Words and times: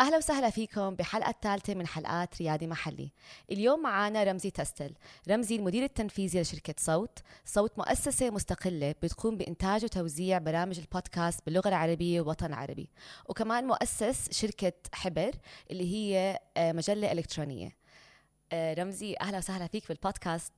أهلا 0.00 0.16
وسهلا 0.16 0.50
فيكم 0.50 0.94
بحلقة 0.94 1.30
الثالثة 1.30 1.74
من 1.74 1.86
حلقات 1.86 2.42
ريادي 2.42 2.66
محلي. 2.66 3.12
اليوم 3.50 3.82
معنا 3.82 4.24
رمزي 4.24 4.50
تستل 4.50 4.94
رمزي 5.28 5.56
المدير 5.56 5.84
التنفيذي 5.84 6.40
لشركة 6.40 6.74
صوت. 6.78 7.18
صوت 7.44 7.78
مؤسسة 7.78 8.30
مستقلة 8.30 8.94
بتقوم 9.02 9.36
بإنتاج 9.36 9.84
وتوزيع 9.84 10.38
برامج 10.38 10.78
البودكاست 10.78 11.40
باللغة 11.46 11.68
العربية 11.68 12.20
والوطن 12.20 12.46
العربي 12.46 12.88
وكمان 13.28 13.66
مؤسس 13.66 14.32
شركة 14.32 14.72
حبر 14.92 15.32
اللي 15.70 15.94
هي 15.94 16.38
آه، 16.56 16.72
مجلة 16.72 17.12
إلكترونية. 17.12 17.76
آه، 18.52 18.74
رمزي 18.74 19.16
أهلا 19.20 19.38
وسهلا 19.38 19.66
فيك 19.66 19.88
بالبودكاست. 19.88 20.52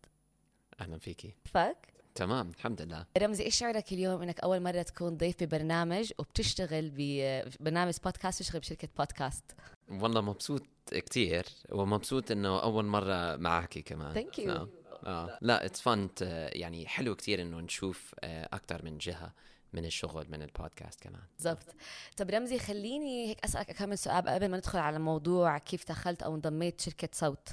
أهلا 0.80 0.98
فيكي. 0.98 1.34
فك. 1.44 1.91
تمام 2.14 2.50
الحمد 2.56 2.82
لله 2.82 3.06
رمزي 3.18 3.44
إيش 3.44 3.56
شعورك 3.56 3.92
اليوم 3.92 4.22
إنك 4.22 4.40
أول 4.40 4.60
مرة 4.62 4.82
تكون 4.82 5.16
ضيف 5.16 5.42
ببرنامج 5.42 6.12
وبتشتغل 6.18 6.90
ببرنامج 6.96 7.94
بودكاست 8.04 8.38
تشتغل 8.38 8.60
بشركة 8.60 8.88
بودكاست 8.98 9.44
والله 9.90 10.20
مبسوط 10.20 10.62
كتير 10.90 11.44
ومبسوط 11.70 12.30
إنه 12.30 12.62
أول 12.62 12.84
مرة 12.84 13.36
معك 13.36 13.78
كمان 13.78 14.14
Thank 14.14 14.36
you. 14.38 14.66
آه. 15.06 15.38
لا 15.40 15.66
اتس 15.66 15.80
فن 15.80 16.08
يعني 16.52 16.86
حلو 16.88 17.14
كتير 17.14 17.42
إنه 17.42 17.60
نشوف 17.60 18.14
آه 18.20 18.48
أكثر 18.52 18.84
من 18.84 18.98
جهة 18.98 19.32
من 19.72 19.84
الشغل 19.84 20.30
من 20.30 20.42
البودكاست 20.42 21.00
كمان. 21.00 21.22
بالضبط. 21.38 21.74
طب 22.16 22.30
رمزي 22.30 22.58
خليني 22.58 23.28
هيك 23.28 23.44
أسألك 23.44 23.70
كم 23.72 23.94
سؤال 23.94 24.28
قبل 24.28 24.48
ما 24.48 24.56
ندخل 24.56 24.78
على 24.78 24.98
موضوع 24.98 25.58
كيف 25.58 25.88
دخلت 25.88 26.22
أو 26.22 26.34
انضميت 26.34 26.80
شركة 26.80 27.08
صوت. 27.12 27.48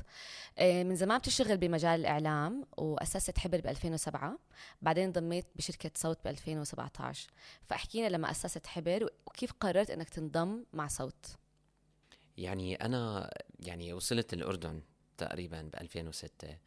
آه، 0.57 0.83
من 0.83 0.95
زمان 0.95 1.17
بتشتغل 1.17 1.57
بمجال 1.57 1.99
الإعلام 1.99 2.65
وأسست 2.77 3.37
حبر 3.37 3.61
ب 3.61 3.67
2007 3.67 4.39
بعدين 4.81 5.03
انضميت 5.03 5.45
بشركة 5.55 5.91
صوت 5.95 6.17
ب 6.25 6.27
2017 6.27 7.29
فاحكينا 7.65 8.07
لما 8.09 8.31
أسست 8.31 8.67
حبر 8.67 9.09
وكيف 9.27 9.53
قررت 9.53 9.89
إنك 9.89 10.09
تنضم 10.09 10.63
مع 10.73 10.87
صوت؟ 10.87 11.25
يعني 12.37 12.75
أنا 12.75 13.29
يعني 13.59 13.93
وصلت 13.93 14.33
الأردن 14.33 14.81
تقريبا 15.17 15.61
ب 15.61 15.75
2006 15.75 16.57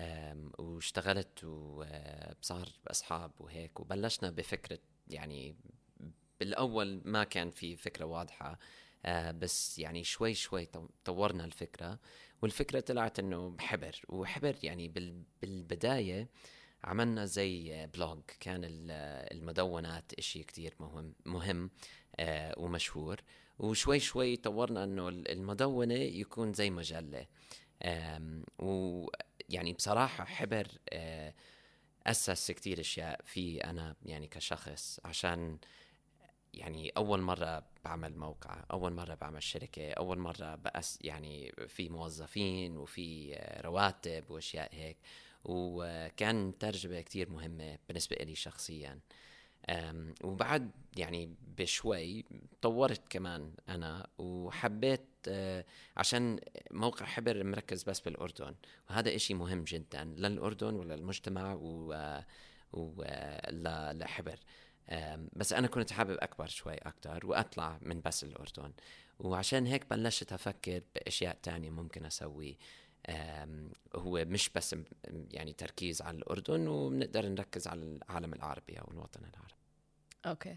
أم، 0.00 0.52
واشتغلت 0.58 1.44
وصار 1.44 2.68
أصحاب 2.90 3.30
وهيك 3.40 3.80
وبلشنا 3.80 4.30
بفكرة 4.30 4.78
يعني 5.08 5.56
بالأول 6.40 7.00
ما 7.04 7.24
كان 7.24 7.50
في 7.50 7.76
فكرة 7.76 8.04
واضحة 8.04 8.58
آه، 9.04 9.30
بس 9.30 9.78
يعني 9.78 10.04
شوي 10.04 10.34
شوي 10.34 10.66
طو- 10.66 10.90
طورنا 11.04 11.44
الفكرة 11.44 11.98
والفكرة 12.42 12.80
طلعت 12.80 13.18
إنه 13.18 13.56
حبر 13.60 14.00
وحبر 14.08 14.56
يعني 14.62 14.88
بال- 14.88 15.22
بالبداية 15.42 16.28
عملنا 16.84 17.24
زي 17.24 17.86
بلوج 17.94 18.20
كان 18.40 18.64
ال- 18.64 18.90
المدونات 19.38 20.12
إشي 20.18 20.42
كتير 20.42 20.74
مهم 20.80 21.14
مهم 21.24 21.70
آه، 22.16 22.54
ومشهور 22.58 23.20
وشوي 23.58 24.00
شوي 24.00 24.36
طورنا 24.36 24.84
إنه 24.84 25.08
المدونة 25.08 25.94
يكون 25.94 26.52
زي 26.52 26.70
مجلة 26.70 27.26
ويعني 28.58 29.72
بصراحة 29.72 30.24
حبر 30.24 30.66
آه، 30.92 31.34
أسس 32.06 32.50
كتير 32.50 32.80
أشياء 32.80 33.20
في 33.24 33.64
أنا 33.64 33.96
يعني 34.02 34.26
كشخص 34.26 35.00
عشان 35.04 35.58
يعني 36.54 36.90
أول 36.96 37.20
مرة 37.20 37.64
بعمل 37.84 38.16
موقع 38.18 38.64
أول 38.72 38.92
مرة 38.92 39.14
بعمل 39.14 39.42
شركة 39.42 39.92
أول 39.92 40.18
مرة 40.18 40.54
بأس 40.54 40.98
يعني 41.02 41.52
في 41.68 41.88
موظفين 41.88 42.76
وفي 42.76 43.38
رواتب 43.64 44.24
وأشياء 44.30 44.74
هيك. 44.74 44.96
وكان 45.44 46.58
تجربة 46.58 47.00
كتير 47.00 47.30
مهمة 47.30 47.78
بالنسبة 47.88 48.16
لي 48.16 48.34
شخصيا. 48.34 48.98
وبعد 50.24 50.70
يعني 50.96 51.34
بشوي 51.58 52.24
طورت 52.62 53.02
كمان 53.10 53.52
أنا 53.68 54.06
وحبيت 54.18 55.06
آه، 55.28 55.64
عشان 55.96 56.40
موقع 56.70 57.06
حبر 57.06 57.44
مركز 57.44 57.82
بس 57.82 58.00
بالأردن 58.00 58.54
وهذا 58.90 59.14
إشي 59.14 59.34
مهم 59.34 59.64
جدا 59.64 60.04
للأردن 60.04 60.74
وللمجتمع 60.74 61.54
ولحبر 62.72 64.38
بس 65.32 65.52
أنا 65.52 65.66
كنت 65.66 65.92
حابب 65.92 66.16
أكبر 66.20 66.46
شوي 66.46 66.74
أكتر 66.74 67.26
وأطلع 67.26 67.78
من 67.82 68.00
بس 68.00 68.24
الأردن 68.24 68.72
وعشان 69.20 69.66
هيك 69.66 69.90
بلشت 69.90 70.32
أفكر 70.32 70.82
بأشياء 70.94 71.38
تانية 71.42 71.70
ممكن 71.70 72.06
أسوي. 72.06 72.48
أم، 72.50 72.56
هو 73.94 74.24
مش 74.24 74.50
بس 74.54 74.76
يعني 75.30 75.52
تركيز 75.52 76.02
على 76.02 76.16
الأردن 76.18 76.68
وبنقدر 76.68 77.28
نركز 77.28 77.66
على 77.66 77.80
العالم 77.80 78.32
العربي 78.32 78.80
أو 78.80 78.90
الوطن 78.90 79.20
العربي. 79.20 79.54
أوكي. 80.26 80.56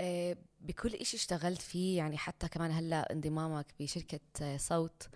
آه، 0.00 0.36
بكل 0.60 0.94
إشي 0.94 1.16
اشتغلت 1.16 1.62
فيه 1.62 1.96
يعني 1.98 2.18
حتى 2.18 2.48
كمان 2.48 2.70
هلأ 2.70 3.12
انضمامك 3.12 3.66
بشركة 3.80 4.56
صوت 4.56 5.08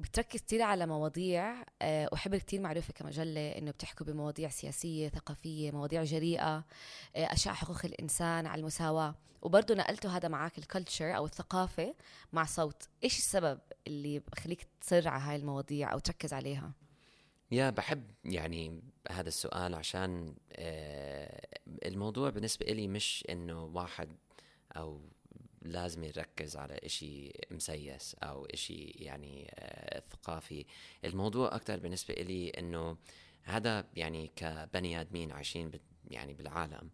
بتركز 0.00 0.40
كثير 0.40 0.62
على 0.62 0.86
مواضيع 0.86 1.64
آه، 1.82 2.08
وحبر 2.12 2.38
كثير 2.38 2.60
معروفة 2.60 2.92
كمجلة 2.92 3.50
إنه 3.50 3.70
بتحكوا 3.70 4.06
بمواضيع 4.06 4.48
سياسية 4.48 5.08
ثقافية 5.08 5.70
مواضيع 5.70 6.04
جريئة 6.04 6.56
آه، 6.56 6.64
أشياء 7.16 7.54
حقوق 7.54 7.84
الإنسان 7.84 8.46
على 8.46 8.60
المساواة. 8.60 9.14
وبرضه 9.42 9.74
نقلتوا 9.74 10.10
هذا 10.10 10.28
معك 10.28 10.58
الكلتشر 10.58 11.16
أو 11.16 11.24
الثقافة 11.24 11.94
مع 12.32 12.44
صوت. 12.44 12.88
إيش 13.04 13.18
السبب 13.18 13.58
اللي 13.86 14.18
بخليك 14.18 14.66
تصر 14.80 15.08
على 15.08 15.22
هاي 15.22 15.36
المواضيع 15.36 15.92
أو 15.92 15.98
تركز 15.98 16.32
عليها؟ 16.32 16.72
يا 17.50 17.70
بحب 17.70 18.02
يعني 18.24 18.82
هذا 19.10 19.28
السؤال 19.28 19.74
عشان 19.74 20.34
آه، 20.52 21.46
الموضوع 21.84 22.30
بالنسبة 22.30 22.66
إلي 22.66 22.88
مش 22.88 23.24
إنه 23.30 23.64
واحد 23.64 24.08
أو 24.76 25.00
لازم 25.62 26.04
يركز 26.04 26.56
على 26.56 26.74
إشي 26.84 27.32
مسيس 27.50 28.16
أو 28.22 28.46
إشي 28.46 28.84
يعني 28.84 29.50
آه، 29.54 30.02
ثقافي. 30.10 30.66
الموضوع 31.04 31.54
أكتر 31.54 31.78
بالنسبة 31.80 32.14
إلي 32.14 32.48
إنه 32.50 32.96
هذا 33.42 33.86
يعني 33.96 34.30
كبني 34.36 35.00
آدمين 35.00 35.32
عايشين 35.32 35.70
يعني 36.10 36.34
بالعالم 36.34 36.90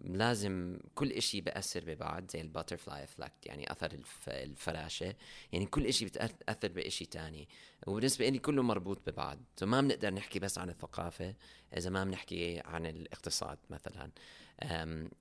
لازم 0.00 0.78
كل 0.94 1.12
إشي 1.12 1.40
بأثر 1.40 1.84
ببعض 1.84 2.30
زي 2.30 2.40
ال 2.40 2.46
butterfly 2.46 3.04
effect 3.04 3.46
يعني 3.46 3.72
أثر 3.72 3.92
الف- 3.92 4.28
الفراشة. 4.28 5.14
يعني 5.52 5.66
كل 5.66 5.86
إشي 5.86 6.04
بتأثر 6.04 6.68
بإشي 6.72 7.06
تاني. 7.06 7.48
وبالنسبة 7.86 8.28
لي 8.28 8.38
كله 8.38 8.62
مربوط 8.62 9.10
ببعض. 9.10 9.38
فما 9.56 9.80
بنقدر 9.80 10.14
نحكي 10.14 10.38
بس 10.38 10.58
عن 10.58 10.70
الثقافة 10.70 11.34
إذا 11.76 11.90
ما 11.90 12.04
بنحكي 12.04 12.60
عن 12.60 12.86
الاقتصاد 12.86 13.58
مثلا. 13.70 14.10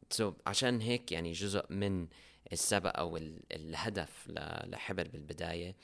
so 0.09 0.33
عشان 0.47 0.81
هيك 0.81 1.11
يعني 1.11 1.31
جزء 1.31 1.65
من 1.69 2.07
السبق 2.53 2.97
أو 2.99 3.17
ال- 3.17 3.39
الهدف 3.51 4.27
لحبر 4.65 5.07
بالبداية 5.07 5.75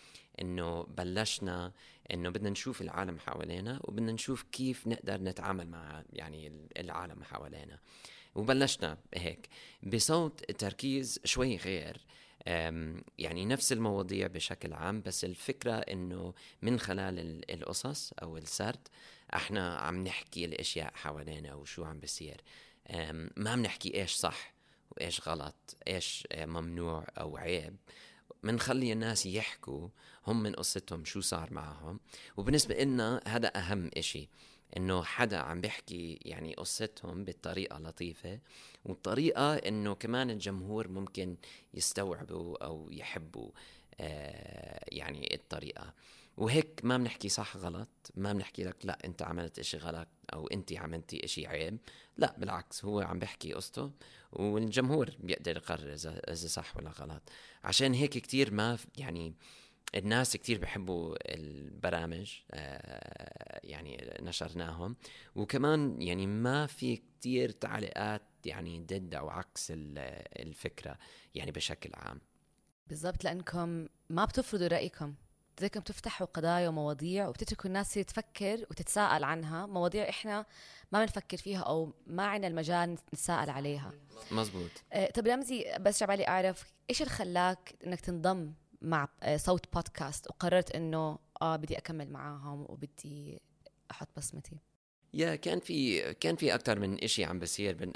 إنه 0.41 0.83
بلشنا 0.83 1.71
إنه 2.13 2.29
بدنا 2.29 2.49
نشوف 2.49 2.81
العالم 2.81 3.19
حوالينا 3.19 3.79
وبدنا 3.83 4.11
نشوف 4.11 4.43
كيف 4.43 4.87
نقدر 4.87 5.21
نتعامل 5.21 5.67
مع 5.67 6.03
يعني 6.13 6.47
ال- 6.47 6.77
العالم 6.77 7.23
حوالينا. 7.23 7.79
وبلشنا 8.35 8.97
هيك. 9.15 9.47
بصوت 9.83 10.51
تركيز 10.51 11.19
شوي 11.25 11.57
غير 11.57 11.97
يعني 13.17 13.45
نفس 13.45 13.71
المواضيع 13.71 14.27
بشكل 14.27 14.73
عام 14.73 15.01
بس 15.01 15.25
الفكرة 15.25 15.73
إنه 15.73 16.33
من 16.61 16.79
خلال 16.79 17.19
ال- 17.19 17.51
القصص 17.51 18.13
أو 18.21 18.37
السرد 18.37 18.87
إحنا 19.33 19.75
عم 19.77 20.03
نحكي 20.03 20.45
الأشياء 20.45 20.91
حوالينا 20.95 21.53
وشو 21.53 21.83
عم 21.83 21.99
بصير. 21.99 22.41
ما 23.37 23.49
عم 23.49 23.61
نحكي 23.61 24.01
إيش 24.01 24.11
صح 24.11 24.53
وإيش 24.91 25.27
غلط 25.27 25.75
إيش 25.87 26.27
آه، 26.31 26.45
ممنوع 26.45 27.07
أو 27.17 27.37
عيب. 27.37 27.75
منخلي 28.43 28.93
الناس 28.93 29.25
يحكوا 29.25 29.89
هم 30.27 30.43
من 30.43 30.53
قصتهم 30.53 31.05
شو 31.05 31.21
صار 31.21 31.53
معهم. 31.53 31.99
وبالنسبة 32.37 32.83
لنا 32.83 33.21
هذا 33.27 33.57
أهم 33.57 33.91
إشي 33.97 34.29
إنه 34.77 35.03
حدا 35.03 35.37
عم 35.37 35.61
بيحكي 35.61 36.19
يعني 36.21 36.53
قصتهم 36.53 37.23
بطريقة 37.23 37.79
لطيفة 37.79 38.39
وطريقة 38.85 39.55
إنه 39.55 39.95
كمان 39.95 40.29
الجمهور 40.29 40.87
ممكن 40.87 41.37
يستوعبوا 41.73 42.65
أو 42.65 42.91
يحبوا 42.91 43.51
آه 43.99 44.85
يعني 44.91 45.35
الطريقة. 45.35 45.93
وهيك 46.37 46.79
ما 46.83 46.97
بنحكي 46.97 47.29
صح 47.29 47.57
غلط 47.57 47.89
ما 48.15 48.33
بنحكي 48.33 48.63
لك 48.63 48.85
لا 48.85 48.97
انت 49.05 49.21
عملت 49.21 49.59
إشي 49.59 49.77
غلط 49.77 50.07
أو 50.33 50.47
انت 50.47 50.73
عملتي 50.73 51.25
إشي 51.25 51.47
عيب. 51.47 51.77
لا 52.17 52.35
بالعكس 52.37 52.85
هو 52.85 52.99
عم 53.01 53.19
بيحكي 53.19 53.53
قصته 53.53 53.91
والجمهور 54.31 55.09
بيقدر 55.19 55.57
يقرر 55.57 55.93
إذا 55.93 56.19
إذا 56.31 56.47
صح 56.47 56.77
ولا 56.77 56.89
غلط. 56.89 57.21
عشان 57.63 57.93
هيك 57.93 58.09
كتير 58.09 58.53
ما 58.53 58.77
يعني 58.97 59.33
الناس 59.95 60.37
كتير 60.37 60.57
بحبوا 60.59 61.15
البرامج 61.35 62.33
آه، 62.51 63.59
يعني 63.63 64.13
نشرناهم. 64.21 64.95
وكمان 65.35 66.01
يعني 66.01 66.27
ما 66.27 66.65
في 66.65 66.95
كتير 66.95 67.49
تعليقات 67.49 68.21
يعني 68.45 68.79
ضد 68.79 69.15
أو 69.15 69.29
عكس 69.29 69.71
ال- 69.71 69.97
الفكرة 70.47 70.97
يعني 71.35 71.51
بشكل 71.51 71.89
عام. 71.93 72.21
بالضبط 72.87 73.23
لأنكم 73.23 73.87
ما 74.09 74.25
بتفرضوا 74.25 74.67
رأيكم. 74.67 75.13
بدكم 75.57 75.79
تفتحوا 75.79 76.27
قضايا 76.27 76.69
ومواضيع 76.69 77.27
وبتتركوا 77.27 77.65
الناس 77.65 77.93
تفكر 77.93 78.65
وتتساءل 78.71 79.23
عنها 79.23 79.65
مواضيع 79.65 80.09
إحنا 80.09 80.45
ما 80.91 80.99
بنفكر 80.99 81.37
فيها 81.37 81.59
أو 81.59 81.93
ما 82.07 82.25
عنا 82.25 82.47
المجال 82.47 82.89
نتساءل 83.13 83.49
عليها. 83.49 83.91
مزبوط. 84.31 84.71
آه، 84.93 85.11
طب 85.11 85.27
رمزي 85.27 85.77
بس 85.79 86.03
بالي 86.03 86.27
أعرف 86.27 86.73
إيش 86.89 87.01
اللي 87.01 87.13
خلاك 87.13 87.75
إنك 87.85 87.99
تنضم 87.99 88.53
مع 88.81 89.07
آه، 89.23 89.37
صوت 89.37 89.73
بودكاست 89.73 90.27
وقررت 90.27 90.71
إنه 90.71 91.19
آه 91.41 91.55
بدي 91.55 91.77
أكمل 91.77 92.09
معاهم 92.11 92.65
وبدي 92.69 93.41
أحط 93.91 94.07
بصمتي؟ 94.17 94.57
يا 95.13 95.35
كان 95.35 95.59
في 95.59 96.13
كان 96.13 96.35
في 96.35 96.55
أكثر 96.55 96.79
من 96.79 97.03
إشي 97.03 97.25
عم 97.25 97.39
بصير 97.39 97.91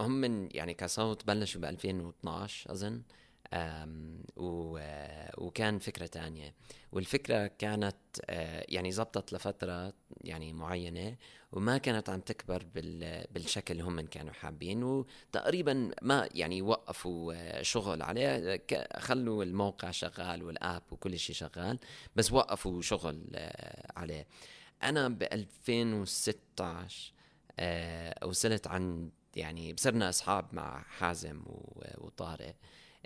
هم 0.00 0.20
من 0.20 0.48
يعني 0.50 0.74
كصوت 0.74 1.26
بلشوا 1.26 1.60
ب 1.60 1.64
2012 1.64 2.72
أظن. 2.72 3.02
وكان 5.38 5.78
فكرة 5.78 6.06
تانية. 6.06 6.54
والفكرة 6.92 7.46
كانت 7.46 7.96
آه، 8.30 8.64
يعني 8.68 8.92
زبطت 8.92 9.32
لفترة 9.32 9.92
يعني 10.24 10.52
معينة 10.52 11.16
وما 11.52 11.78
كانت 11.78 12.08
عم 12.10 12.20
تكبر 12.20 12.64
بال- 12.74 13.26
بالشكل 13.30 13.72
اللي 13.72 13.84
هم 13.84 14.00
كانوا 14.00 14.32
حابين 14.32 14.82
وتقريبا 14.82 15.90
ما 16.02 16.28
يعني 16.34 16.62
وقفوا 16.62 17.34
آه، 17.36 17.62
شغل 17.62 18.02
عليه. 18.02 18.62
خلوا 18.98 19.44
الموقع 19.44 19.90
شغال 19.90 20.42
والآب 20.42 20.82
وكل 20.90 21.18
شيء 21.18 21.36
شغال 21.36 21.78
بس 22.16 22.32
وقفوا 22.32 22.82
شغل 22.82 23.22
آه، 23.34 23.92
عليه. 23.96 24.26
أنا 24.82 25.08
ب 25.08 25.22
2016 25.22 27.12
آه، 27.58 28.26
وصلت 28.26 28.66
عن 28.66 29.10
يعني 29.36 29.74
صرنا 29.78 30.08
أصحاب 30.08 30.46
مع 30.52 30.82
حازم 30.82 31.42
وطارق. 31.98 32.54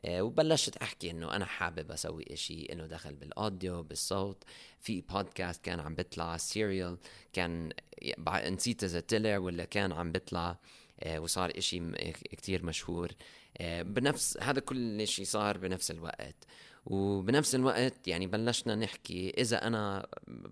وبلشت 0.08 0.76
أحكي 0.76 1.10
إنه 1.10 1.36
أنا 1.36 1.44
حابب 1.44 1.90
أسوي 1.92 2.24
إشي 2.30 2.62
إنه 2.72 2.86
دخل 2.86 3.14
بالأوديو 3.14 3.82
بالصوت. 3.82 4.44
في 4.80 5.00
بودكاست 5.00 5.64
كان 5.64 5.80
عم 5.80 5.94
بيطلع 5.94 6.36
Serial 6.36 6.98
كان 7.32 7.72
نسيت 8.28 8.84
إذا 8.84 9.00
طلع 9.00 9.38
ولا 9.38 9.64
كان 9.64 9.92
عم 9.92 10.12
بيطلع 10.12 10.58
آه، 11.02 11.18
وصار 11.20 11.52
إشي 11.58 11.80
م- 11.80 11.94
كتير 12.30 12.64
مشهور. 12.64 13.08
آه، 13.58 13.82
بنفس 13.82 14.38
هذا 14.42 14.60
كل 14.60 15.06
شيء 15.08 15.24
صار 15.24 15.58
بنفس 15.58 15.90
الوقت. 15.90 16.36
وبنفس 16.86 17.54
الوقت 17.54 18.08
يعني 18.08 18.26
بلشنا 18.26 18.74
نحكي 18.74 19.30
إذا 19.38 19.66
أنا 19.66 20.06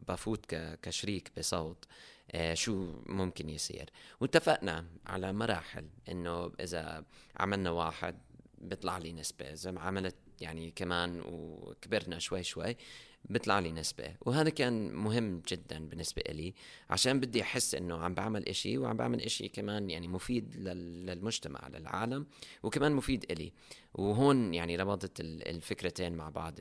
بفوت 0.08 0.54
كشريك 0.82 1.30
بصوت 1.38 1.84
آه، 2.32 2.54
شو 2.54 2.92
ممكن 3.06 3.48
يصير؟ 3.48 3.90
واتفقنا 4.20 4.86
على 5.06 5.32
مراحل 5.32 5.88
إنه 6.08 6.52
إذا 6.60 7.04
عملنا 7.36 7.70
واحد 7.70 8.18
بيطلع 8.60 8.98
لي 8.98 9.12
نسبة. 9.12 9.44
إذا 9.52 9.78
عملت 9.78 10.16
يعني 10.40 10.70
كمان 10.70 11.22
وكبرنا 11.26 12.18
شوي 12.18 12.42
شوي 12.42 12.76
بيطلع 13.24 13.58
لي 13.58 13.72
نسبة. 13.72 14.14
وهذا 14.20 14.50
كان 14.50 14.92
مهم 14.94 15.42
جدا 15.48 15.88
بالنسبة 15.88 16.22
إلي 16.28 16.54
عشان 16.90 17.20
بدي 17.20 17.42
أحس 17.42 17.74
إنه 17.74 17.96
عم 17.98 18.14
بعمل 18.14 18.48
إشي 18.48 18.78
وعم 18.78 18.96
بعمل 18.96 19.20
إشي 19.22 19.48
كمان 19.48 19.90
يعني 19.90 20.08
مفيد 20.08 20.56
لل- 20.56 21.06
للمجتمع 21.06 21.68
للعالم 21.68 22.26
وكمان 22.62 22.92
مفيد 22.92 23.32
إلي. 23.32 23.52
وهون 23.94 24.54
يعني 24.54 24.76
ربطت 24.76 25.20
ال- 25.20 25.48
الفكرتين 25.48 26.12
مع 26.12 26.28
بعض 26.28 26.58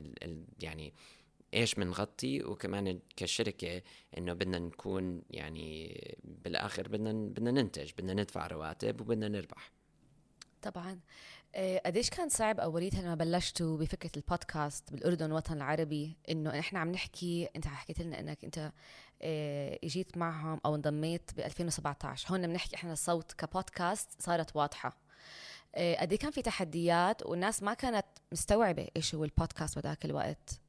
يعني 0.62 0.94
إيش 1.54 1.74
بنغطي 1.74 2.42
وكمان 2.44 3.00
كشركة 3.16 3.82
إنه 4.18 4.32
بدنا 4.32 4.58
نكون 4.58 5.22
يعني 5.30 6.00
بالآخر 6.24 6.88
بدنا 6.88 7.12
بدنا 7.12 7.50
ننتج 7.50 7.90
بدنا 7.98 8.14
ندفع 8.22 8.46
رواتب 8.46 9.00
وبدنا 9.00 9.28
نربح. 9.28 9.72
طبعا. 10.62 11.00
آه، 11.54 11.82
قديش 11.86 12.10
كان 12.10 12.28
صعب 12.28 12.60
اوليتها 12.60 13.02
لما 13.02 13.14
بلشتوا 13.14 13.78
بفكرة 13.78 14.10
البودكاست 14.16 14.92
بالأردن 14.92 15.26
الوطن 15.26 15.56
العربي؟ 15.56 16.16
إنه 16.30 16.58
إحنا 16.58 16.78
عم 16.78 16.90
نحكي 16.92 17.48
أنت 17.56 17.66
حكيت 17.66 18.00
لنا 18.00 18.20
إنك 18.20 18.44
أنت 18.44 18.72
آه، 19.22 19.78
إجيت 19.84 20.16
معهم 20.16 20.60
أو 20.66 20.74
انضميت 20.74 21.30
ب 21.36 21.40
2017 21.40 22.30
هون 22.30 22.46
بنحكي 22.46 22.76
إحنا 22.76 22.92
الصوت 22.92 23.32
كبودكاست 23.32 24.22
صارت 24.22 24.56
واضحة. 24.56 24.96
آه، 25.74 26.00
قد 26.00 26.12
إيه 26.12 26.18
كان 26.18 26.30
في 26.30 26.42
تحديات 26.42 27.26
والناس 27.26 27.62
ما 27.62 27.74
كانت 27.74 28.06
مستوعبة 28.32 28.88
إيش 28.96 29.14
هو 29.14 29.24
البودكاست 29.24 29.78
بذاك 29.78 30.04
الوقت؟ 30.04 30.60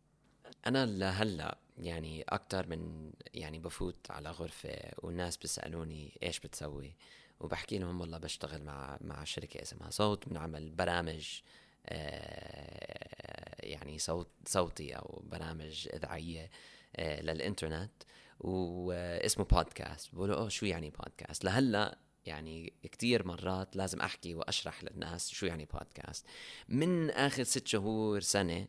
أنا 0.68 0.85
لهلأ 0.85 1.57
يعني 1.77 2.25
أكثر 2.30 2.68
من 2.68 3.12
يعني 3.33 3.59
بفوت 3.59 4.12
على 4.12 4.31
غرفة 4.31 4.75
والناس 4.97 5.38
بيسألوني 5.38 6.18
إيش 6.24 6.39
بتسوي. 6.39 6.95
وبحكي 7.39 7.77
لهم 7.77 8.01
والله 8.01 8.18
بشتغل 8.18 8.63
مع 8.63 8.97
مع 9.01 9.24
شركة 9.24 9.62
اسمها 9.62 9.89
صوت 9.89 10.30
بنعمل 10.30 10.71
برامج 10.71 11.41
آه، 11.86 13.56
يعني 13.65 14.00
صوت 14.00 14.27
صوتي 14.45 14.94
أو 14.95 15.24
برامج 15.25 15.88
إذاعية 15.94 16.50
آه، 16.95 17.21
للإنترنت. 17.21 17.91
واسمه 18.39 19.45
بودكاست. 19.45 20.15
بقولوا 20.15 20.36
أوه 20.36 20.50
شو 20.50 20.65
يعني 20.65 20.89
بودكاست؟ 20.89 21.45
لهلأ 21.45 21.97
يعني 22.25 22.74
كتير 22.83 23.27
مرات 23.27 23.75
لازم 23.75 24.01
أحكي 24.01 24.35
وأشرح 24.35 24.83
للناس 24.83 25.30
شو 25.30 25.45
يعني 25.45 25.65
بودكاست. 25.65 26.25
من 26.69 27.09
آخر 27.09 27.44
ست 27.44 27.68
شهور 27.68 28.21
سنة 28.21 28.68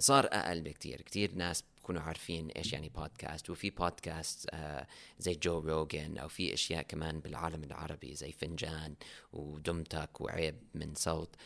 صار 0.00 0.26
أقل 0.32 0.60
بكتير. 0.60 1.00
كتير 1.00 1.34
ناس 1.34 1.64
بكونوا 1.78 2.02
عارفين 2.02 2.48
إيش 2.48 2.72
يعني 2.72 2.88
بودكاست 2.88 3.50
وفي 3.50 3.70
بودكاست 3.70 4.46
آه 4.52 4.86
زي 5.18 5.34
جو 5.34 5.58
روجن 5.58 6.18
أو 6.18 6.28
في 6.28 6.54
أشياء 6.54 6.82
كمان 6.82 7.20
بالعالم 7.20 7.64
العربي 7.64 8.14
زي 8.14 8.32
فنجان 8.32 8.94
ودمتك 9.32 10.20
وعيب 10.20 10.56
من 10.74 10.94
صوت. 10.94 11.36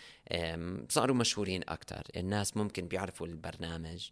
صاروا 0.88 1.16
مشهورين 1.16 1.62
أكتر. 1.68 2.02
الناس 2.16 2.56
ممكن 2.56 2.88
بيعرفوا 2.88 3.26
البرنامج. 3.26 4.08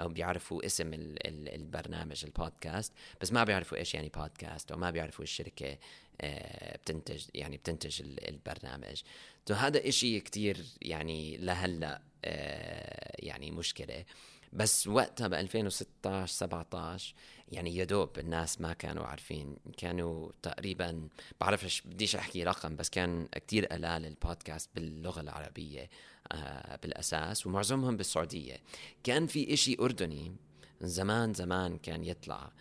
أو 0.00 0.08
بيعرفوا 0.08 0.66
اسم 0.66 0.94
ال 0.94 1.26
ال 1.26 1.54
البرنامج 1.54 2.24
البودكاست 2.24 2.92
بس 3.20 3.32
ما 3.32 3.44
بيعرفوا 3.44 3.78
إيش 3.78 3.94
يعني 3.94 4.08
بودكاست 4.08 4.72
أو 4.72 4.78
ما 4.78 4.90
بيعرفوا 4.90 5.24
الشركة 5.24 5.78
آه، 6.20 6.76
بتنتج 6.76 7.24
يعني 7.34 7.56
بتنتج 7.56 8.02
ال- 8.02 8.28
البرنامج. 8.28 9.02
تو 9.46 9.54
هذا 9.54 9.88
إشي 9.88 10.20
كتير 10.20 10.64
يعني 10.82 11.36
لهلأ 11.36 12.02
آه، 12.24 13.16
يعني 13.18 13.50
مشكلة. 13.50 14.04
بس 14.52 14.86
وقتها 14.86 15.28
ب 15.28 15.34
2016 15.34 16.26
17 16.34 17.14
يعني 17.52 17.76
يا 17.76 17.84
دوب 17.84 18.18
الناس 18.18 18.60
ما 18.60 18.72
كانوا 18.72 19.04
عارفين. 19.06 19.56
كانوا 19.76 20.30
تقريبا 20.42 21.08
بعرفش 21.40 21.80
بديش 21.80 22.16
أحكي 22.16 22.44
رقم 22.44 22.76
بس 22.76 22.90
كان 22.90 23.26
كتير 23.32 23.66
قلال 23.66 24.06
البودكاست 24.06 24.70
باللغة 24.74 25.20
العربية. 25.20 25.90
آه 26.32 26.76
بالأساس 26.76 27.46
ومعظمهم 27.46 27.96
بالسعودية. 27.96 28.56
كان 29.04 29.26
في 29.26 29.52
إشي 29.54 29.76
أردني 29.80 30.36
زمان 30.80 31.34
زمان 31.34 31.78
كان 31.78 32.04
يطلع. 32.04 32.52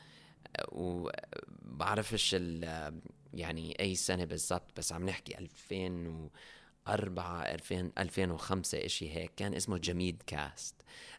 وبعرفش 0.72 2.36
ال- 2.40 3.00
يعني 3.34 3.80
أي 3.80 3.96
سنة 3.96 4.26
بالضبط 4.26 4.78
بس 4.78 4.94
عم 4.94 5.06
نحكي 5.06 5.38
2004 5.38 7.42
2000 7.44 7.92
2005 7.98 8.86
إشي 8.86 9.10
هيك. 9.16 9.32
كان 9.38 9.54
اسمه 9.54 9.78
جميد 9.78 10.24
كاست. 10.28 10.76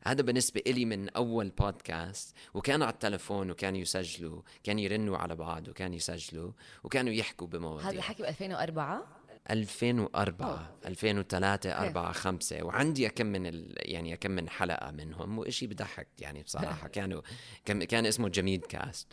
هذا 0.06 0.22
بالنسبة 0.22 0.62
إلي 0.66 0.84
من 0.84 1.08
أول 1.08 1.50
بودكاست 1.50 2.34
وكانوا 2.54 2.86
على 2.86 2.94
التلفون 2.94 3.50
وكانوا 3.50 3.80
يسجلوا 3.80 4.42
كانوا 4.64 4.82
يرنوا 4.82 5.18
على 5.18 5.36
بعض 5.36 5.68
وكانوا 5.68 5.96
يسجلوا 5.96 6.52
وكانوا 6.84 7.12
يحكوا 7.12 7.46
بمواضيع. 7.46 7.88
هذا 7.90 7.96
الحكي 7.98 8.22
ب 8.22 8.26
2004 8.26 9.15
2004 9.50 10.76
2003 10.86 11.70
أوكي. 11.70 11.88
4 11.88 12.12
5 12.12 12.62
وعندي 12.62 13.08
كم 13.08 13.26
من 13.26 13.46
ال... 13.46 13.74
يعني 13.78 14.16
كم 14.16 14.30
من 14.30 14.48
حلقة 14.48 14.90
منهم 14.90 15.38
وإشي 15.38 15.66
بضحك 15.66 16.08
يعني 16.18 16.42
بصراحة. 16.42 16.88
كانوا 16.96 17.22
كان 17.64 17.84
كان 17.84 18.06
اسمه 18.06 18.28
جميدكاست. 18.28 19.06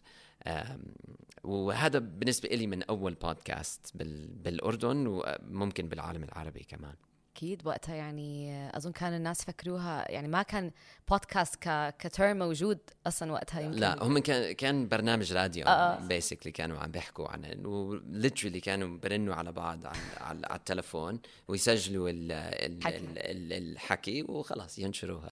وهذا 1.44 2.00
بالنسبة 2.00 2.50
لي 2.50 2.68
من 2.68 2.84
أول 2.84 3.14
بودكاست 3.14 3.92
بال... 3.96 4.28
بالأردن 4.28 5.08
وممكن 5.08 5.90
بالعالم 5.90 6.24
العربي 6.24 6.64
كمان. 6.64 6.96
أكيد 7.36 7.68
وقتها 7.68 7.96
يعني 7.96 8.54
أظن 8.78 8.92
كان 8.92 9.14
الناس 9.14 9.46
فكروها 9.46 10.12
يعني 10.12 10.28
ما 10.28 10.42
كان 10.42 10.72
بودكاست 11.10 11.56
ك 11.56 11.96
ك 12.00 12.07
term 12.07 12.38
موجود 12.38 12.80
أصلا 13.08 13.32
وقتها 13.32 13.62
يمكن 13.62 13.80
لا 13.80 14.04
هم 14.04 14.18
كان 14.20 14.52
كان 14.52 14.88
برنامج 14.88 15.34
راديو 15.34 15.66
آه، 15.66 15.70
آه. 15.70 16.08
basically 16.08 16.52
كانوا 16.52 16.78
عم 16.78 16.92
بيحكوا 16.92 17.28
عن 17.28 17.66
و 17.66 17.75
literally 17.75 18.60
كانوا 18.60 18.98
برنوا 18.98 19.36
على 19.36 19.52
بعض 19.52 19.86
على, 19.86 19.98
على, 20.22 20.56
التلفون 20.56 21.20
ويسجلوا 21.48 22.10
ال 22.10 22.32
ال 22.32 22.84
حكي. 22.84 22.98
ال 22.98 23.18
ال 23.18 23.54
الحكي 23.54 24.24
وخلاص 24.24 24.80
ينشروها 24.80 25.30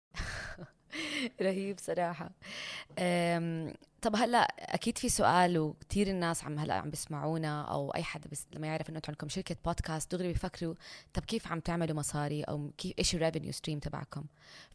رهيب 1.41 1.79
صراحة 1.79 2.31
طب 4.01 4.15
هلا 4.15 4.37
أكيد 4.59 4.97
في 4.97 5.09
سؤال 5.09 5.57
وكثير 5.57 6.07
الناس 6.07 6.43
عم 6.43 6.59
هلا 6.59 6.73
عم 6.73 6.89
بيسمعونا 6.89 7.61
أو 7.61 7.91
أي 7.91 8.03
حدا 8.03 8.29
بس 8.31 8.45
لما 8.53 8.67
يعرف 8.67 8.89
إنه 8.89 8.97
أنتم 8.97 9.11
عندكم 9.11 9.29
شركة 9.29 9.55
بودكاست 9.65 10.15
دغري 10.15 10.27
بيفكروا 10.27 10.75
طب 11.13 11.25
كيف 11.25 11.47
عم 11.47 11.59
تعملوا 11.59 11.95
مصاري 11.95 12.43
أو 12.43 12.71
كيف 12.77 12.93
إيش 12.99 13.15
ال 13.15 13.20
revenue 13.20 13.51
stream 13.51 13.79
تبعكم؟ 13.79 14.25